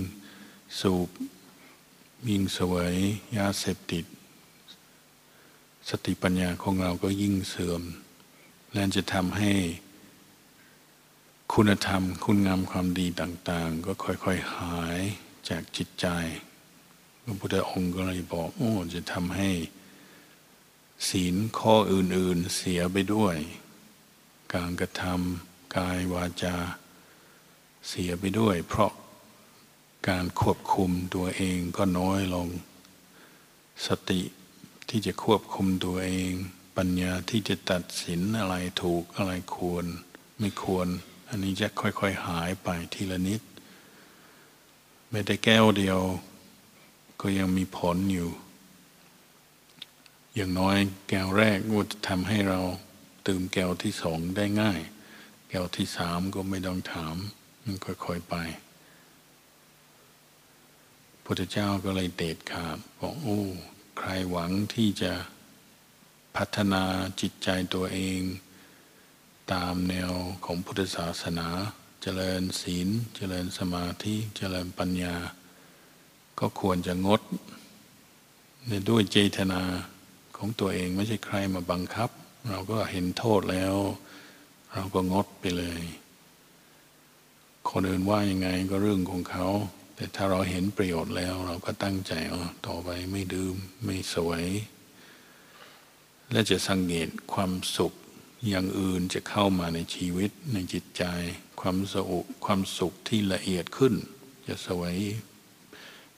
[0.80, 1.08] สูบ
[2.28, 2.94] ยิ่งสวย
[3.36, 4.04] ยาเสพติด
[5.88, 7.82] สติปัญญาของเราก็ยิ่งเสื่อม
[8.72, 9.52] และจะทำให้
[11.52, 15.00] คุณธรรม คุณงามความดีต่างๆ ก็ค่อยๆหาย
[15.48, 16.06] จากจิตใจ
[17.22, 19.50] พระพุทธองค์ก็เลยบอกโอ้จะทำให้
[21.08, 23.36] ศีลข้ออื่นๆเสียไปด้วย
[24.54, 26.56] การกระทำ กายวาจา
[27.88, 28.92] เสียไปด้วย เพราะ
[30.08, 32.48] การควบคุมตัวเองก็น้อยลง
[33.86, 34.22] สติ
[34.88, 36.32] ที่จะควบคุมตัวเอง
[36.76, 39.84] ปัญญาที่จะตัดสินอะไรถูกอะไรควร
[40.38, 40.86] ไม่ควร
[41.28, 43.40] อันนี้จะค่อยๆหายไปทีละนิด
[45.10, 46.00] ไม่ได้แก้วเดียว
[47.20, 48.30] ก็ยังมีผลอยู่
[50.34, 50.76] อย่างน้อย
[51.08, 52.60] แก้วแรกก็จะทำให้เรา
[53.26, 54.80] ตื่มแก้วที่สองได้ง่าย
[55.54, 57.16] ก้วที่สามก็ไม่ต้องถาม
[57.64, 58.34] มันค่อยๆไป
[61.24, 63.40] พุทธเจ้าก็เลยเตดขาดบอกโอ้
[63.98, 65.12] ใครหวังที่จะ
[66.36, 66.82] พัฒนา
[67.20, 68.20] จิตใจตัวเอง
[69.52, 70.12] ตามแนว
[70.44, 71.48] ของพุทธศาสนา
[72.02, 75.16] เจริญศีล เจริญสมาธิเจริญปัญญา
[76.38, 77.20] ก็ควรจะงด
[78.68, 79.62] ในด้วยเจตนา
[80.36, 82.10] ของตัวเองไม่ใช่ใครมาบังคับ
[82.50, 83.74] เราก็เห็นโทษแล้ว
[84.74, 85.82] เราก็งดไปเลย
[87.70, 89.46] คนอื่นว่ายังไงก็เรื่องของเขา
[89.96, 93.54] แต่ถ้าเราเห็นประโยชน์แล้ว เราก็ตั้งใจอ๋อต่อไปไม่ดื่ม
[93.84, 94.44] ไม่สวย
[96.32, 97.92] และจะสังเกตความสุข
[98.48, 101.04] อย่างอื่นจะเข้ามาในชีวิตในจิตใจ
[101.60, 103.94] ความสุขความสุขที่ละเอียดขึ้น
[104.46, 104.96] จะสวย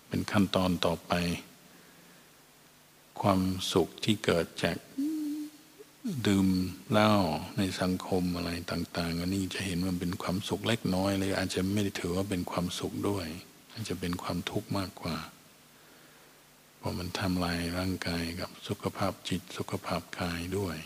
[0.07, 1.12] เป็นขั้นตอนต่อไป
[3.20, 3.40] ความ
[3.72, 4.76] สุขที่เกิดจาก
[6.26, 6.48] ดื่ม
[6.90, 7.12] เหล้า
[7.57, 13.26] ในสังคมอะไรต่างๆอันนี้จะเห็นมันเป็นความสุขเล็กน้อยเลยอาจจะไม่ได้ถือว่าเป็นความสุขด้วย
[13.72, 15.16] อาจจะเป็นความทุกข์มากกว่า
[16.76, 20.76] เพราะมันทำลายร่างกายกับสุขภาพจิตสุขภาพกายด้วย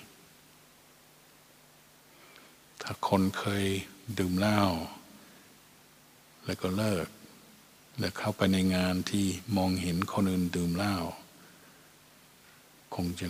[2.82, 3.64] ถ้าคนเคย
[4.18, 4.62] ดื่มเหล้า
[6.44, 7.06] แล้วก็เลิก
[7.98, 10.96] แล้วเข้าไปในงานที่มองเห็นคนอื่นดื่มเหล้า
[12.94, 13.26] คงจะ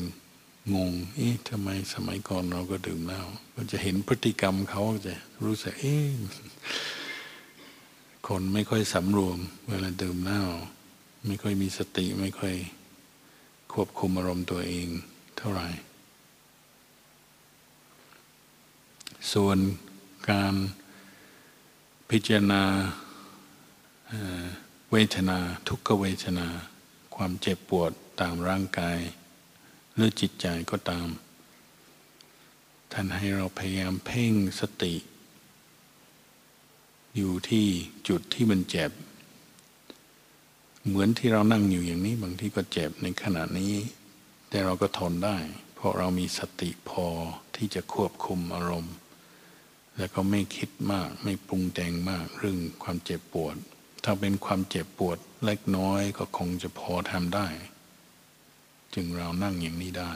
[0.74, 3.22] งง เอ๊ะทำไมสมัยก่อนเราก็ดื่มเหล้า
[3.54, 6.10] ก็จะเห็นพฤติกรรมเขาจะรู้สึกเอ๊ะ
[8.26, 9.38] คนไม่ค่อยสำรวม
[9.68, 10.42] เวลาดื่มเหล้า
[11.26, 12.54] ไม่ค่อยมีสติไม่ค่อย
[13.72, 14.88] ควบคุมอารมณ์ตัวเอง
[15.38, 15.68] เท่าไหร่
[19.32, 19.58] ส่วน
[20.30, 20.54] การ
[22.10, 22.62] พิจารณา
[24.90, 25.38] เวทนา
[25.68, 26.46] ทุกขเวทนา
[27.14, 28.98] ความเจ็บปวดตามร่างกาย
[30.00, 31.08] รือจิตใจก็ตาม
[32.92, 34.94] ท่านให้เราพยายามเพ่งสติ
[37.16, 37.66] อยู่ที่
[38.08, 38.90] จุดที่มันเจ็บ
[40.86, 43.74] เหมือนที่เรานั่งอยู่อย่างนี้บางที่ก็เจ็บในขณะนี้
[44.48, 45.38] แต่เราก็ทนได้
[45.74, 47.06] เพราะเรามีสติพอ
[47.56, 48.94] ที่จะควบคุมอารมณ์
[49.96, 53.56] แล้วก็ไม่คิดมากไม่ปรุงแต่งมากเรื่องความเจ็บปวด
[54.04, 57.48] ถ้าเป็นความเจ็บปวดเล็กน้อยก็คงจะพอทำได้
[58.94, 60.14] จึงเรานั่งอย่างนี้ได้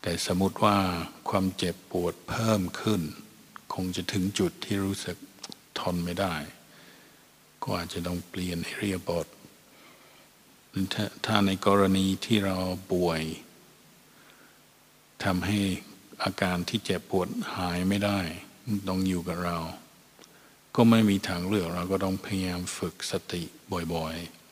[0.00, 0.76] แต่สมมติว่า
[1.28, 3.02] ความเจ็บปวดเพิ่มขึ้น
[3.74, 5.16] คงจะถึงจุดที่รู้สึก
[5.80, 6.34] ทนไม่ได้
[7.62, 9.26] ก็อาจจะต้องเปลี่ยนเรียบท
[11.24, 12.56] ถ้าในกรณีที่เรา
[12.92, 13.22] ป่วย
[15.24, 15.58] ทำให้
[16.24, 18.20] อาการที่เจ็บปวดหายไม่ได้
[18.88, 19.58] ต้องอยู่กับเรา
[20.76, 23.42] ก็ไม่มีทางเลือกเราก็ต้องพยายามฝึกสติ
[23.94, 24.43] บ่อยๆ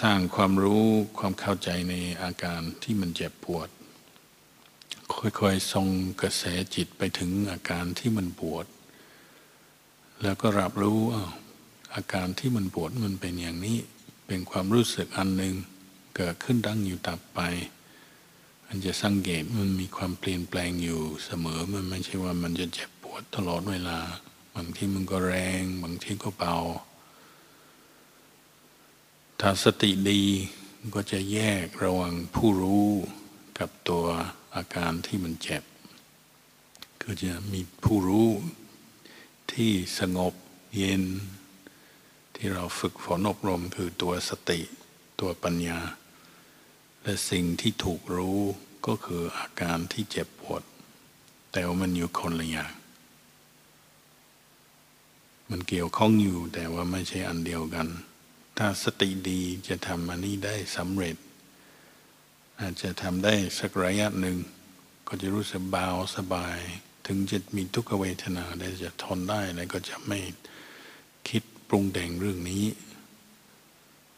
[0.00, 0.84] สร้างความรู้
[1.18, 3.68] ความเข้าใจในอาการที่มันเจ็บปวด
[5.12, 5.88] ค่อยๆส่ง
[6.20, 8.66] กระแสจิตไปถึงอาการที่มันปวด
[10.22, 11.00] แล้วก็รับรู้
[11.94, 13.78] อาการที่มันปวดมันเป็นอย่างนี้
[14.26, 15.54] เป็นความรู้สึกอันหนึ่ง
[16.16, 17.40] เกิดขึ้นดังอยู่ตับไป
[18.66, 23.98] มันจะสังเกตมันมีความเปลี่ยนแปลงอยู่เสมอมันไม่ใช่ว่ามันจะเจ็บปวดตลอดเวลา
[24.54, 26.56] บางที่มันก็แรง บางที่ก็เบา
[29.42, 30.22] ถ้าสติดี
[30.94, 32.88] ก็จะแยกระหว่างผู้รู้
[33.58, 34.04] กับตัว
[34.54, 35.64] อาการที่มันเจ็บ
[37.02, 38.28] ก็จะมีผู้รู้
[39.52, 40.34] ที่สงบ
[40.76, 41.02] เย็น
[42.34, 44.60] ที่เราฝึกฝนอบรมคือตัวสติ
[45.20, 45.78] ตัวปัญญา
[47.02, 48.40] และสิ่งที่ถูกรู้
[48.86, 50.62] ก็คืออาการที่เจ็บปวด
[51.52, 52.72] แต่ว่ามันอยู่คนละอย่าง
[55.50, 57.88] มันเกี่ยวข้องอยู่แต่ว่าไม่ใช่อันเดียวกัน
[58.58, 61.16] ถ้าสติดีจะทำอันนี้ได้สำเร็จ
[62.60, 64.38] อาจจะทำได้สักระยะหนึ่ง
[65.06, 66.58] ก็จะรู้สึกเบาสบาย
[67.06, 70.18] ถึงจะมีทุกขเวทนาได้จะทนได้แล้วก็จะไม่
[71.28, 72.64] คิดปรุงแต่งเรื่องนี้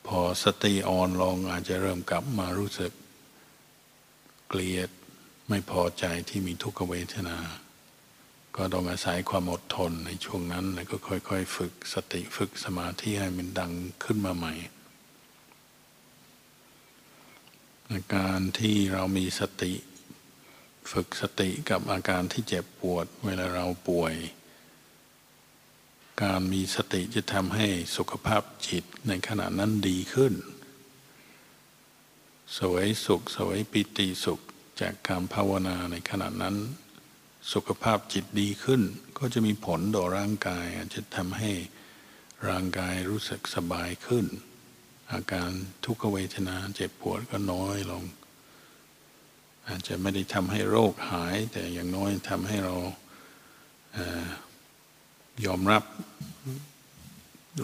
[0.07, 2.93] พอสติอ่อนลงอาจจะเริ่มกลับมารู้สึก
[4.49, 4.91] เกลียด
[5.49, 7.37] ไม่พอใจที่มีทุกขเวทนา
[8.57, 13.73] ก็ต้องอาศัยความอดทนในช่วงนั้น แล้วก็ค่อย ๆ ฝึกสติฝึกสมาธิให้มันดัง
[14.05, 14.55] ขึ้นมาใหม่
[18.15, 19.73] การที่เรามีสติ
[20.93, 24.15] ฝึกสติกับอาการที่เจ็บปวดเวลาเราป่วย
[26.23, 30.35] การมีสติจะทำให้สุขภาพจิตในขณะนั้นดีขึ้น
[32.59, 34.41] สวยสุขสวยปิติสุข
[34.81, 36.57] จากการภาวนาในขณะนั้น
[37.53, 38.83] สุขภาพจิตดีขึ้น
[39.19, 41.51] ก็จะมีผลต่อร่างกาย อาจจะทำให้
[42.49, 44.27] ร่างกายรู้สึกสบายขึ้น
[45.13, 45.51] อาการ
[45.85, 48.05] ทุกขเวทนาเจ็บปวดก็น้อยลง
[49.69, 52.77] อาจจะไม่ได้ทำให้โรคหาย แต่อย่างน้อยทำให้เรา
[55.47, 55.85] ยอมรับ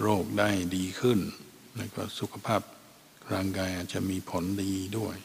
[0.01, 1.19] โรคได้ดีขึ้น
[1.75, 2.61] แล้วก็สุขภาพ
[3.33, 5.15] ร่างกายอาจจะมีผลดีด้วย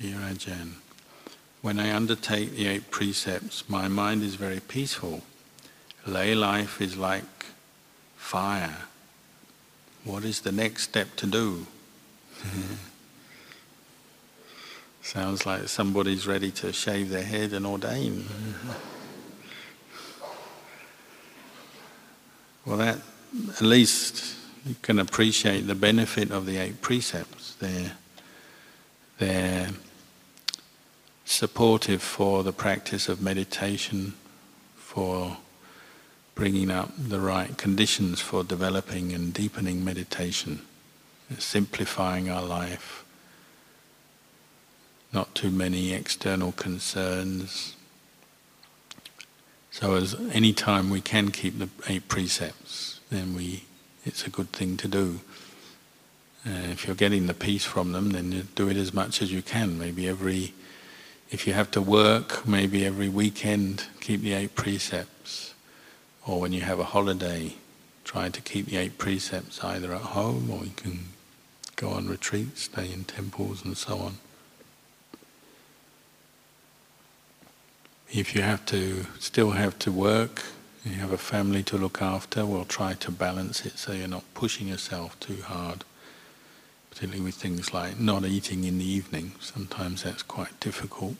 [0.00, 0.72] Dear Ajahn,
[1.62, 5.22] when I undertake the eight precepts, my mind is very peaceful.
[6.06, 7.24] Lay life is like
[8.14, 8.76] fire.
[10.04, 11.66] What is the next step to do?
[15.02, 18.26] Sounds like somebody's ready to shave their head and ordain.
[22.66, 22.98] well, that
[23.48, 24.36] at least
[24.66, 27.54] you can appreciate the benefit of the eight precepts.
[27.54, 27.92] They're
[29.18, 29.70] they're
[31.26, 34.14] supportive for the practice of meditation,
[34.76, 35.36] for
[36.34, 40.62] bringing up the right conditions for developing and deepening meditation,
[41.38, 43.04] simplifying our life,
[45.12, 47.74] not too many external concerns.
[49.70, 53.64] So as any time we can keep the eight precepts, then we
[54.06, 55.20] it's a good thing to do.
[56.46, 59.42] Uh, if you're getting the peace from them, then do it as much as you
[59.42, 59.76] can.
[59.78, 60.54] Maybe every,
[61.30, 65.54] if you have to work, maybe every weekend keep the eight precepts.
[66.26, 67.54] Or when you have a holiday,
[68.04, 71.06] try to keep the eight precepts either at home or you can
[71.74, 74.18] go on retreat, stay in temples and so on.
[78.10, 80.44] If you have to, still have to work,
[80.84, 84.24] you have a family to look after, well try to balance it so you're not
[84.34, 85.84] pushing yourself too hard.
[86.96, 91.16] Particularly with things like not eating in the evening, sometimes that's quite difficult.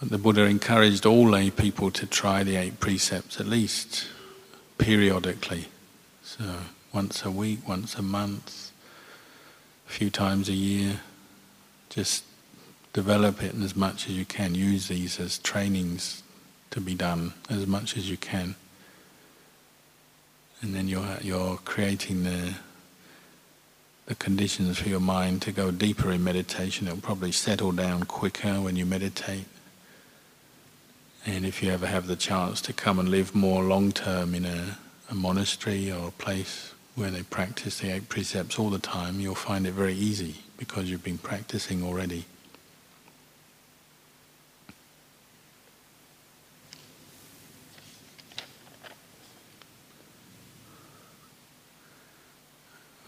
[0.00, 4.06] But the Buddha encouraged all lay people to try the eight precepts at least
[4.78, 5.66] periodically.
[6.22, 6.44] So
[6.90, 8.72] once a week, once a month,
[9.86, 11.00] a few times a year,
[11.90, 12.24] just
[12.94, 14.54] develop it as much as you can.
[14.54, 16.22] Use these as trainings
[16.70, 18.54] to be done as much as you can.
[20.64, 22.54] And then you're, you're creating the,
[24.06, 26.86] the conditions for your mind to go deeper in meditation.
[26.86, 29.44] It'll probably settle down quicker when you meditate.
[31.26, 34.46] And if you ever have the chance to come and live more long term in
[34.46, 34.78] a,
[35.10, 39.34] a monastery or a place where they practice the eight precepts all the time, you'll
[39.34, 42.24] find it very easy because you've been practicing already.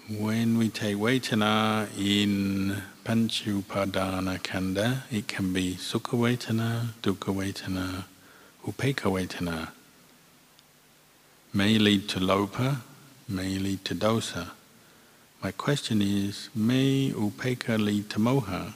[0.08, 8.04] When we take Vedana in Panchupadana Khandha, it can be Sukha Vedana, Dukkha Vedana,
[8.64, 9.70] Upekkha Vedana.
[11.52, 12.82] May lead to Lobha,
[13.28, 14.50] may lead to Dosa.
[15.42, 18.74] My question is, may Upekkha lead to Moha?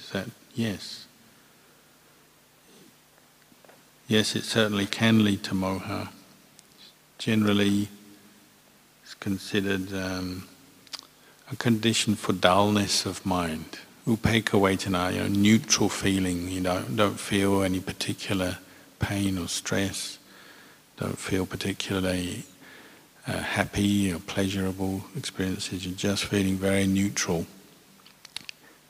[0.00, 1.04] Is that yes?
[4.08, 6.08] Yes, it certainly can lead to Moha.
[7.18, 7.88] Generally,
[9.20, 10.48] considered um,
[11.50, 13.78] a condition for dullness of mind.
[14.06, 18.58] Upekkha Vedana, you know, neutral feeling, you don't, don't feel any particular
[18.98, 20.18] pain or stress,
[20.96, 22.44] don't feel particularly
[23.26, 27.46] uh, happy or pleasurable experiences, you're just feeling very neutral,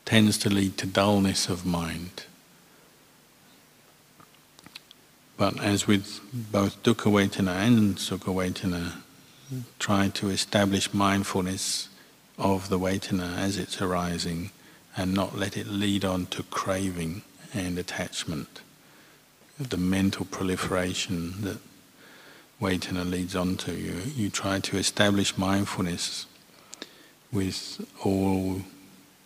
[0.04, 2.24] tends to lead to dullness of mind.
[5.38, 8.92] But as with both dukkha vedana and sukha vedana,
[9.78, 11.88] try to establish mindfulness
[12.38, 14.50] of the Vedana as it's arising
[14.96, 17.22] and not let it lead on to craving
[17.54, 18.60] and attachment.
[19.58, 21.58] The mental proliferation that
[22.60, 23.72] Vedana leads on to.
[23.72, 26.26] You, you try to establish mindfulness
[27.32, 28.62] with all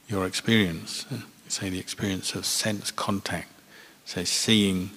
[0.08, 1.06] your experience.
[1.48, 3.48] Say the experience of sense contact.
[4.04, 4.90] Say seeing,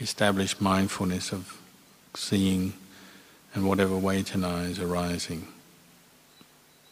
[0.00, 1.60] establish mindfulness of
[2.14, 2.74] seeing
[3.58, 5.48] and whatever vedana is arising,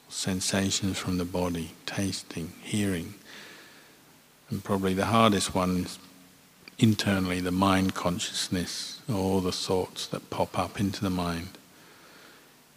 [0.08, 3.14] sensations from the body, tasting, hearing,
[4.50, 5.98] and probably the hardest one is
[6.80, 11.50] internally the mind consciousness, all the thoughts that pop up into the mind.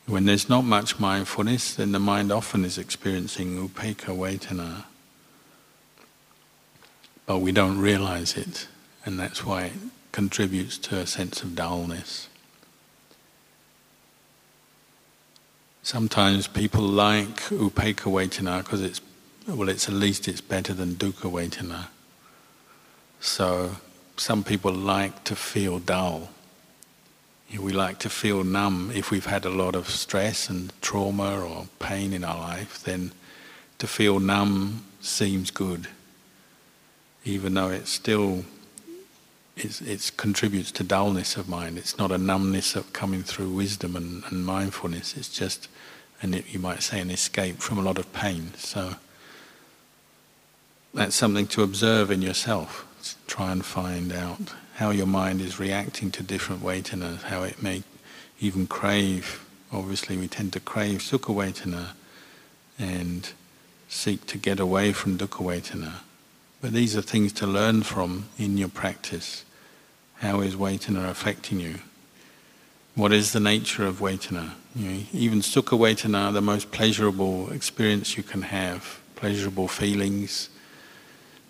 [0.05, 4.83] When there's not much mindfulness, then the mind often is experiencing upekkha vedana,
[7.25, 8.67] but we don't realize it,
[9.03, 9.73] and that's why it
[10.11, 12.28] contributes to a sense of dullness.
[15.89, 19.01] Sometimes people like upekkha vedana because it's
[19.47, 21.87] well, it's at least it's better than dukkha vedana.
[23.19, 23.77] So
[24.15, 26.29] some people like to feel dull.
[27.59, 31.65] We like to feel numb if we've had a lot of stress and trauma or
[31.79, 32.83] pain in our life.
[32.83, 33.11] Then
[33.79, 35.87] to feel numb seems good,
[37.25, 38.45] even though it still
[39.61, 41.77] it contributes to dullness of mind.
[41.77, 45.17] It's not a numbness of coming through wisdom and, and mindfulness.
[45.17, 45.67] It's just,
[46.21, 48.53] and it, you might say, an escape from a lot of pain.
[48.57, 48.95] So
[50.93, 52.85] that's something to observe in yourself.
[53.27, 57.83] Try and find out how your mind is reacting to different vedanas, how it may
[58.39, 59.45] even crave.
[59.71, 61.89] Obviously, we tend to crave sukha vedana
[62.77, 63.31] and
[63.87, 65.93] seek to get away from dukkha vedana.
[66.61, 69.45] But these are things to learn from in your practice.
[70.15, 71.75] How is Vedana affecting you?
[72.99, 74.55] What is the nature of Vedana?
[74.75, 80.49] You know, even Sukha Vedana, the most pleasurable experience you can have, pleasurable feelings,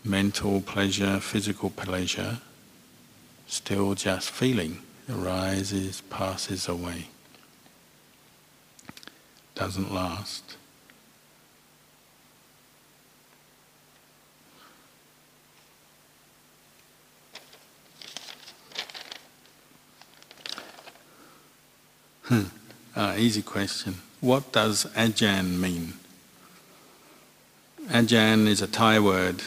[0.03, 2.37] mental pleasure, physical pleasure,
[3.47, 7.07] still just feeling, arises, passes away,
[9.55, 10.55] doesn't last.
[22.29, 22.43] Hmm.
[22.95, 23.95] Uh, easy question.
[24.21, 25.93] What does Ajahn mean?
[27.87, 29.41] Ajahn is a Thai word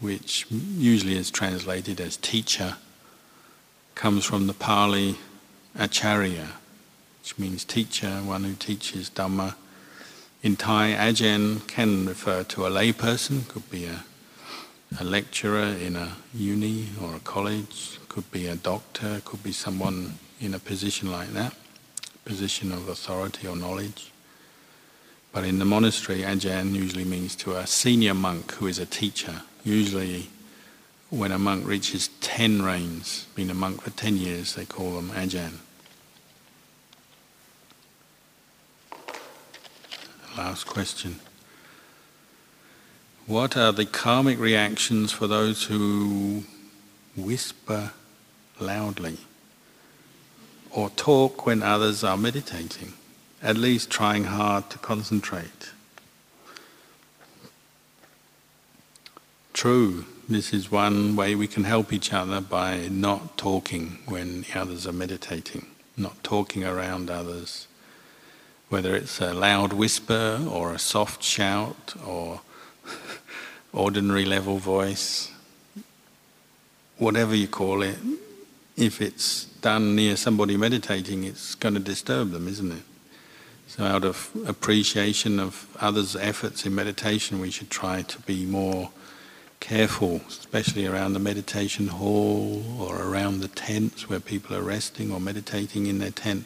[0.00, 2.78] which usually is translated as teacher,
[3.94, 5.16] comes from the Pali
[5.78, 6.52] acharya,
[7.20, 9.54] which means teacher, one who teaches Dhamma.
[10.42, 14.04] In Thai, Ajahn can refer to a layperson, could be a,
[14.98, 20.14] a lecturer in a uni or a college, could be a doctor, could be someone
[20.40, 21.52] in a position like that
[22.26, 24.10] position of authority or knowledge.
[25.32, 29.42] But in the monastery, Ajahn usually means to a senior monk who is a teacher.
[29.64, 30.28] Usually,
[31.08, 35.10] when a monk reaches 10 rains, being a monk for 10 years, they call them
[35.10, 35.58] Ajahn.
[40.36, 41.20] Last question.
[43.26, 46.44] What are the karmic reactions for those who
[47.16, 47.92] whisper
[48.60, 49.18] loudly?
[50.76, 52.92] Or talk when others are meditating,
[53.42, 55.70] at least trying hard to concentrate.
[59.54, 64.86] True, this is one way we can help each other by not talking when others
[64.86, 65.64] are meditating,
[65.96, 67.66] not talking around others,
[68.68, 72.42] whether it's a loud whisper or a soft shout or
[73.72, 75.32] ordinary level voice,
[76.98, 77.96] whatever you call it,
[78.76, 82.82] if it's done near somebody meditating, it's going to disturb them, isn't it?
[83.68, 88.90] So, out of appreciation of others' efforts in meditation, we should try to be more
[89.58, 95.18] careful, especially around the meditation hall or around the tents where people are resting or
[95.18, 96.44] meditating in their tent.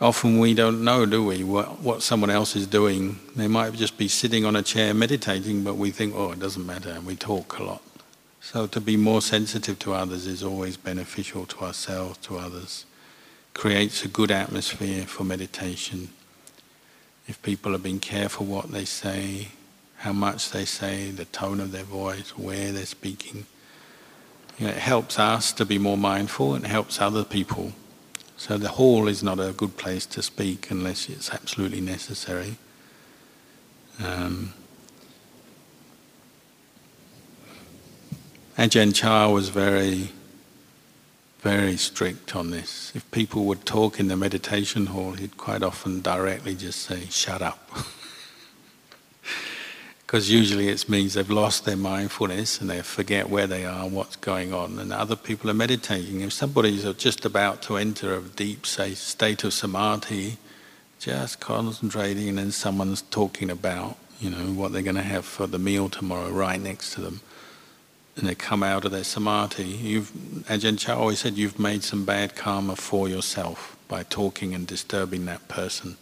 [0.00, 3.18] Often we don't know, do we, what, what someone else is doing.
[3.36, 6.64] They might just be sitting on a chair meditating, but we think, oh, it doesn't
[6.64, 7.82] matter, and we talk a lot.
[8.40, 12.86] So to be more sensitive to others is always beneficial to ourselves, to others.
[13.54, 16.08] Creates a good atmosphere for meditation.
[17.28, 19.48] If people are being careful what they say,
[19.98, 23.46] how much they say, the tone of their voice, where they're speaking,
[24.58, 27.72] you know, it helps us to be more mindful and helps other people.
[28.36, 32.56] So the hall is not a good place to speak unless it's absolutely necessary.
[34.02, 34.54] Um,
[38.58, 40.10] Ajahn Chah was very,
[41.40, 42.92] very strict on this.
[42.94, 47.42] If people would talk in the meditation hall, he'd quite often directly just say, shut
[47.42, 47.70] up.
[50.10, 54.16] Because usually it means they've lost their mindfulness and they forget where they are, what's
[54.16, 56.20] going on, and other people are meditating.
[56.20, 60.38] If somebody's just about to enter a deep say, state of samadhi,
[60.98, 65.46] just concentrating, and then someone's talking about, you know, what they're going to have for
[65.46, 67.20] the meal tomorrow right next to them
[68.16, 70.10] and they come out of their samadhi, you've,
[70.48, 75.26] Ajahn Chah always said, you've made some bad karma for yourself by talking and disturbing
[75.26, 75.96] that person.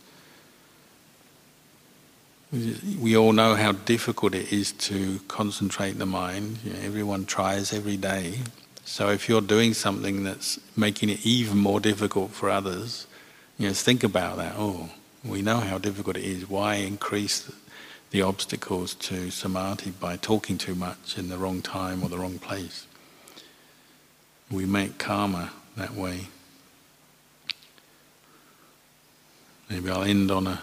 [2.50, 6.58] We all know how difficult it is to concentrate the mind.
[6.64, 8.38] You know, everyone tries every day.
[8.86, 13.06] So if you're doing something that's making it even more difficult for others,
[13.58, 14.54] you know, think about that.
[14.56, 14.88] Oh,
[15.22, 16.48] we know how difficult it is.
[16.48, 17.50] Why increase
[18.10, 22.38] the obstacles to samadhi by talking too much in the wrong time or the wrong
[22.38, 22.86] place.
[24.50, 26.28] We make karma that way.
[29.68, 30.62] Maybe I'll end on a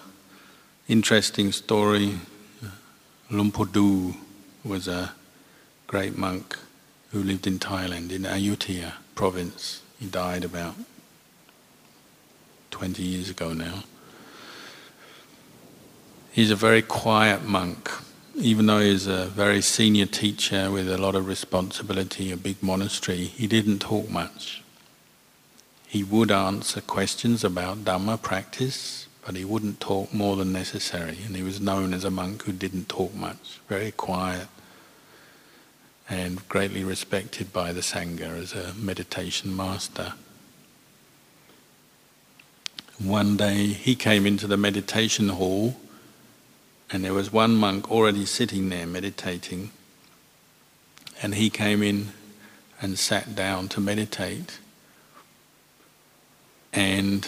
[0.88, 2.20] interesting story.
[3.32, 4.16] Du
[4.64, 5.14] was a
[5.88, 6.58] great monk
[7.12, 9.82] who lived in Thailand, in Ayutthaya province.
[10.00, 10.76] He died about
[12.72, 13.84] 20 years ago now.
[16.36, 17.89] He's a very quiet monk.
[18.36, 23.23] Even though he's a very senior teacher with a lot of responsibility, a big monastery,
[23.23, 24.61] he didn't talk much.
[25.88, 31.19] He would answer questions about Dhamma practice, but he wouldn't talk more than necessary.
[31.25, 34.49] And he was known as a monk who didn't talk much, very quiet,
[36.09, 40.15] and greatly respected by the Sangha as a meditation master.
[42.99, 45.77] One day he came into the meditation hall
[46.96, 49.70] and there was one monk already sitting there meditating,
[51.22, 52.14] and he came in
[52.82, 54.60] and sat down to meditate.
[56.72, 57.28] and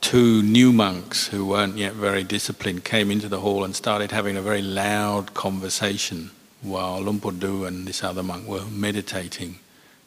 [0.00, 4.36] two new monks who weren't yet very disciplined came into the hall and started having
[4.36, 6.30] a very loud conversation
[6.62, 9.60] while Luang Pu and this other monk were meditating,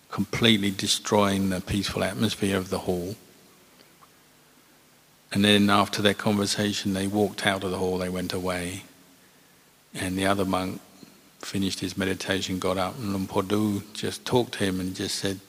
[0.10, 3.16] completely destroying the peaceful atmosphere of the hall.
[5.36, 8.84] And then after their conversation, they walked out of the hall, they went away.
[9.94, 10.80] And the other monk
[11.40, 15.42] finished his meditation, got up, and Luang Pu just talked to him and just said,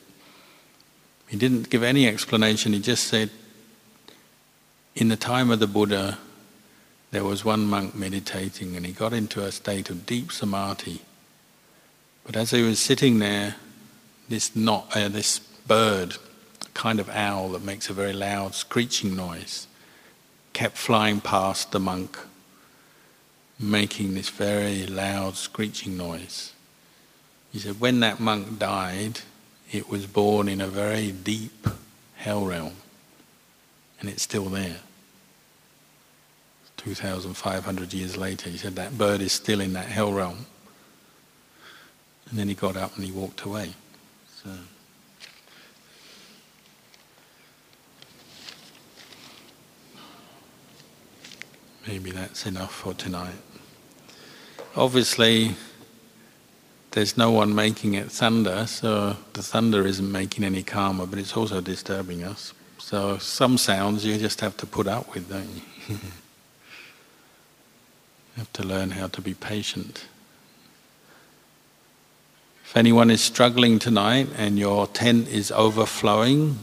[1.29, 3.29] he didn't give any explanation, he just said,
[4.93, 6.17] in the time of the Buddha,
[7.11, 11.01] there was one monk meditating and he got into a state of deep samadhi.
[12.25, 13.55] But as he was sitting there,
[14.27, 16.17] this not uh, this bird,
[16.73, 19.66] kind of owl that makes a very loud screeching noise,
[20.57, 22.17] kept flying past the monk,
[23.59, 26.51] making this very loud screeching noise.
[27.53, 29.19] He said, when that monk died,
[29.71, 31.67] it was born in a very deep
[32.15, 32.73] hell realm,
[33.99, 34.77] and it's still there.
[36.77, 40.47] 2,500 years later, he said that bird is still in that hell realm.
[42.31, 43.75] And then he got up and he walked away.
[44.43, 44.49] So.
[51.87, 53.39] Maybe that's enough for tonight.
[54.75, 55.55] Obviously,
[56.91, 61.37] there's no one making it thunder, so the thunder isn't making any karma, but it's
[61.37, 62.53] also disturbing us.
[62.77, 65.61] So some sounds you just have to put up with, don't you?
[65.87, 65.95] you
[68.35, 70.07] have to learn how to be patient.
[72.65, 76.59] If anyone is struggling tonight and your tent is overflowing,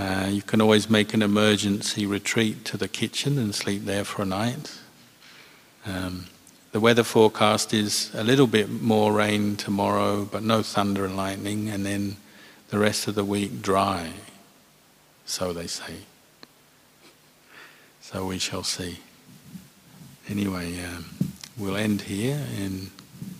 [0.00, 4.22] uh, you can always make an emergency retreat to the kitchen and sleep there for
[4.22, 4.78] a night.
[5.84, 6.24] Um,
[6.72, 11.68] the weather forecast is a little bit more rain tomorrow, but no thunder and lightning,
[11.68, 12.16] and then
[12.70, 14.12] the rest of the week dry.
[15.26, 16.06] So they say.
[18.00, 19.00] So we shall see.
[20.30, 21.04] Anyway, um,
[21.58, 22.90] we'll end here and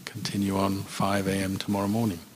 [0.05, 1.57] continue on 5 a.m.
[1.57, 2.21] tomorrow morning.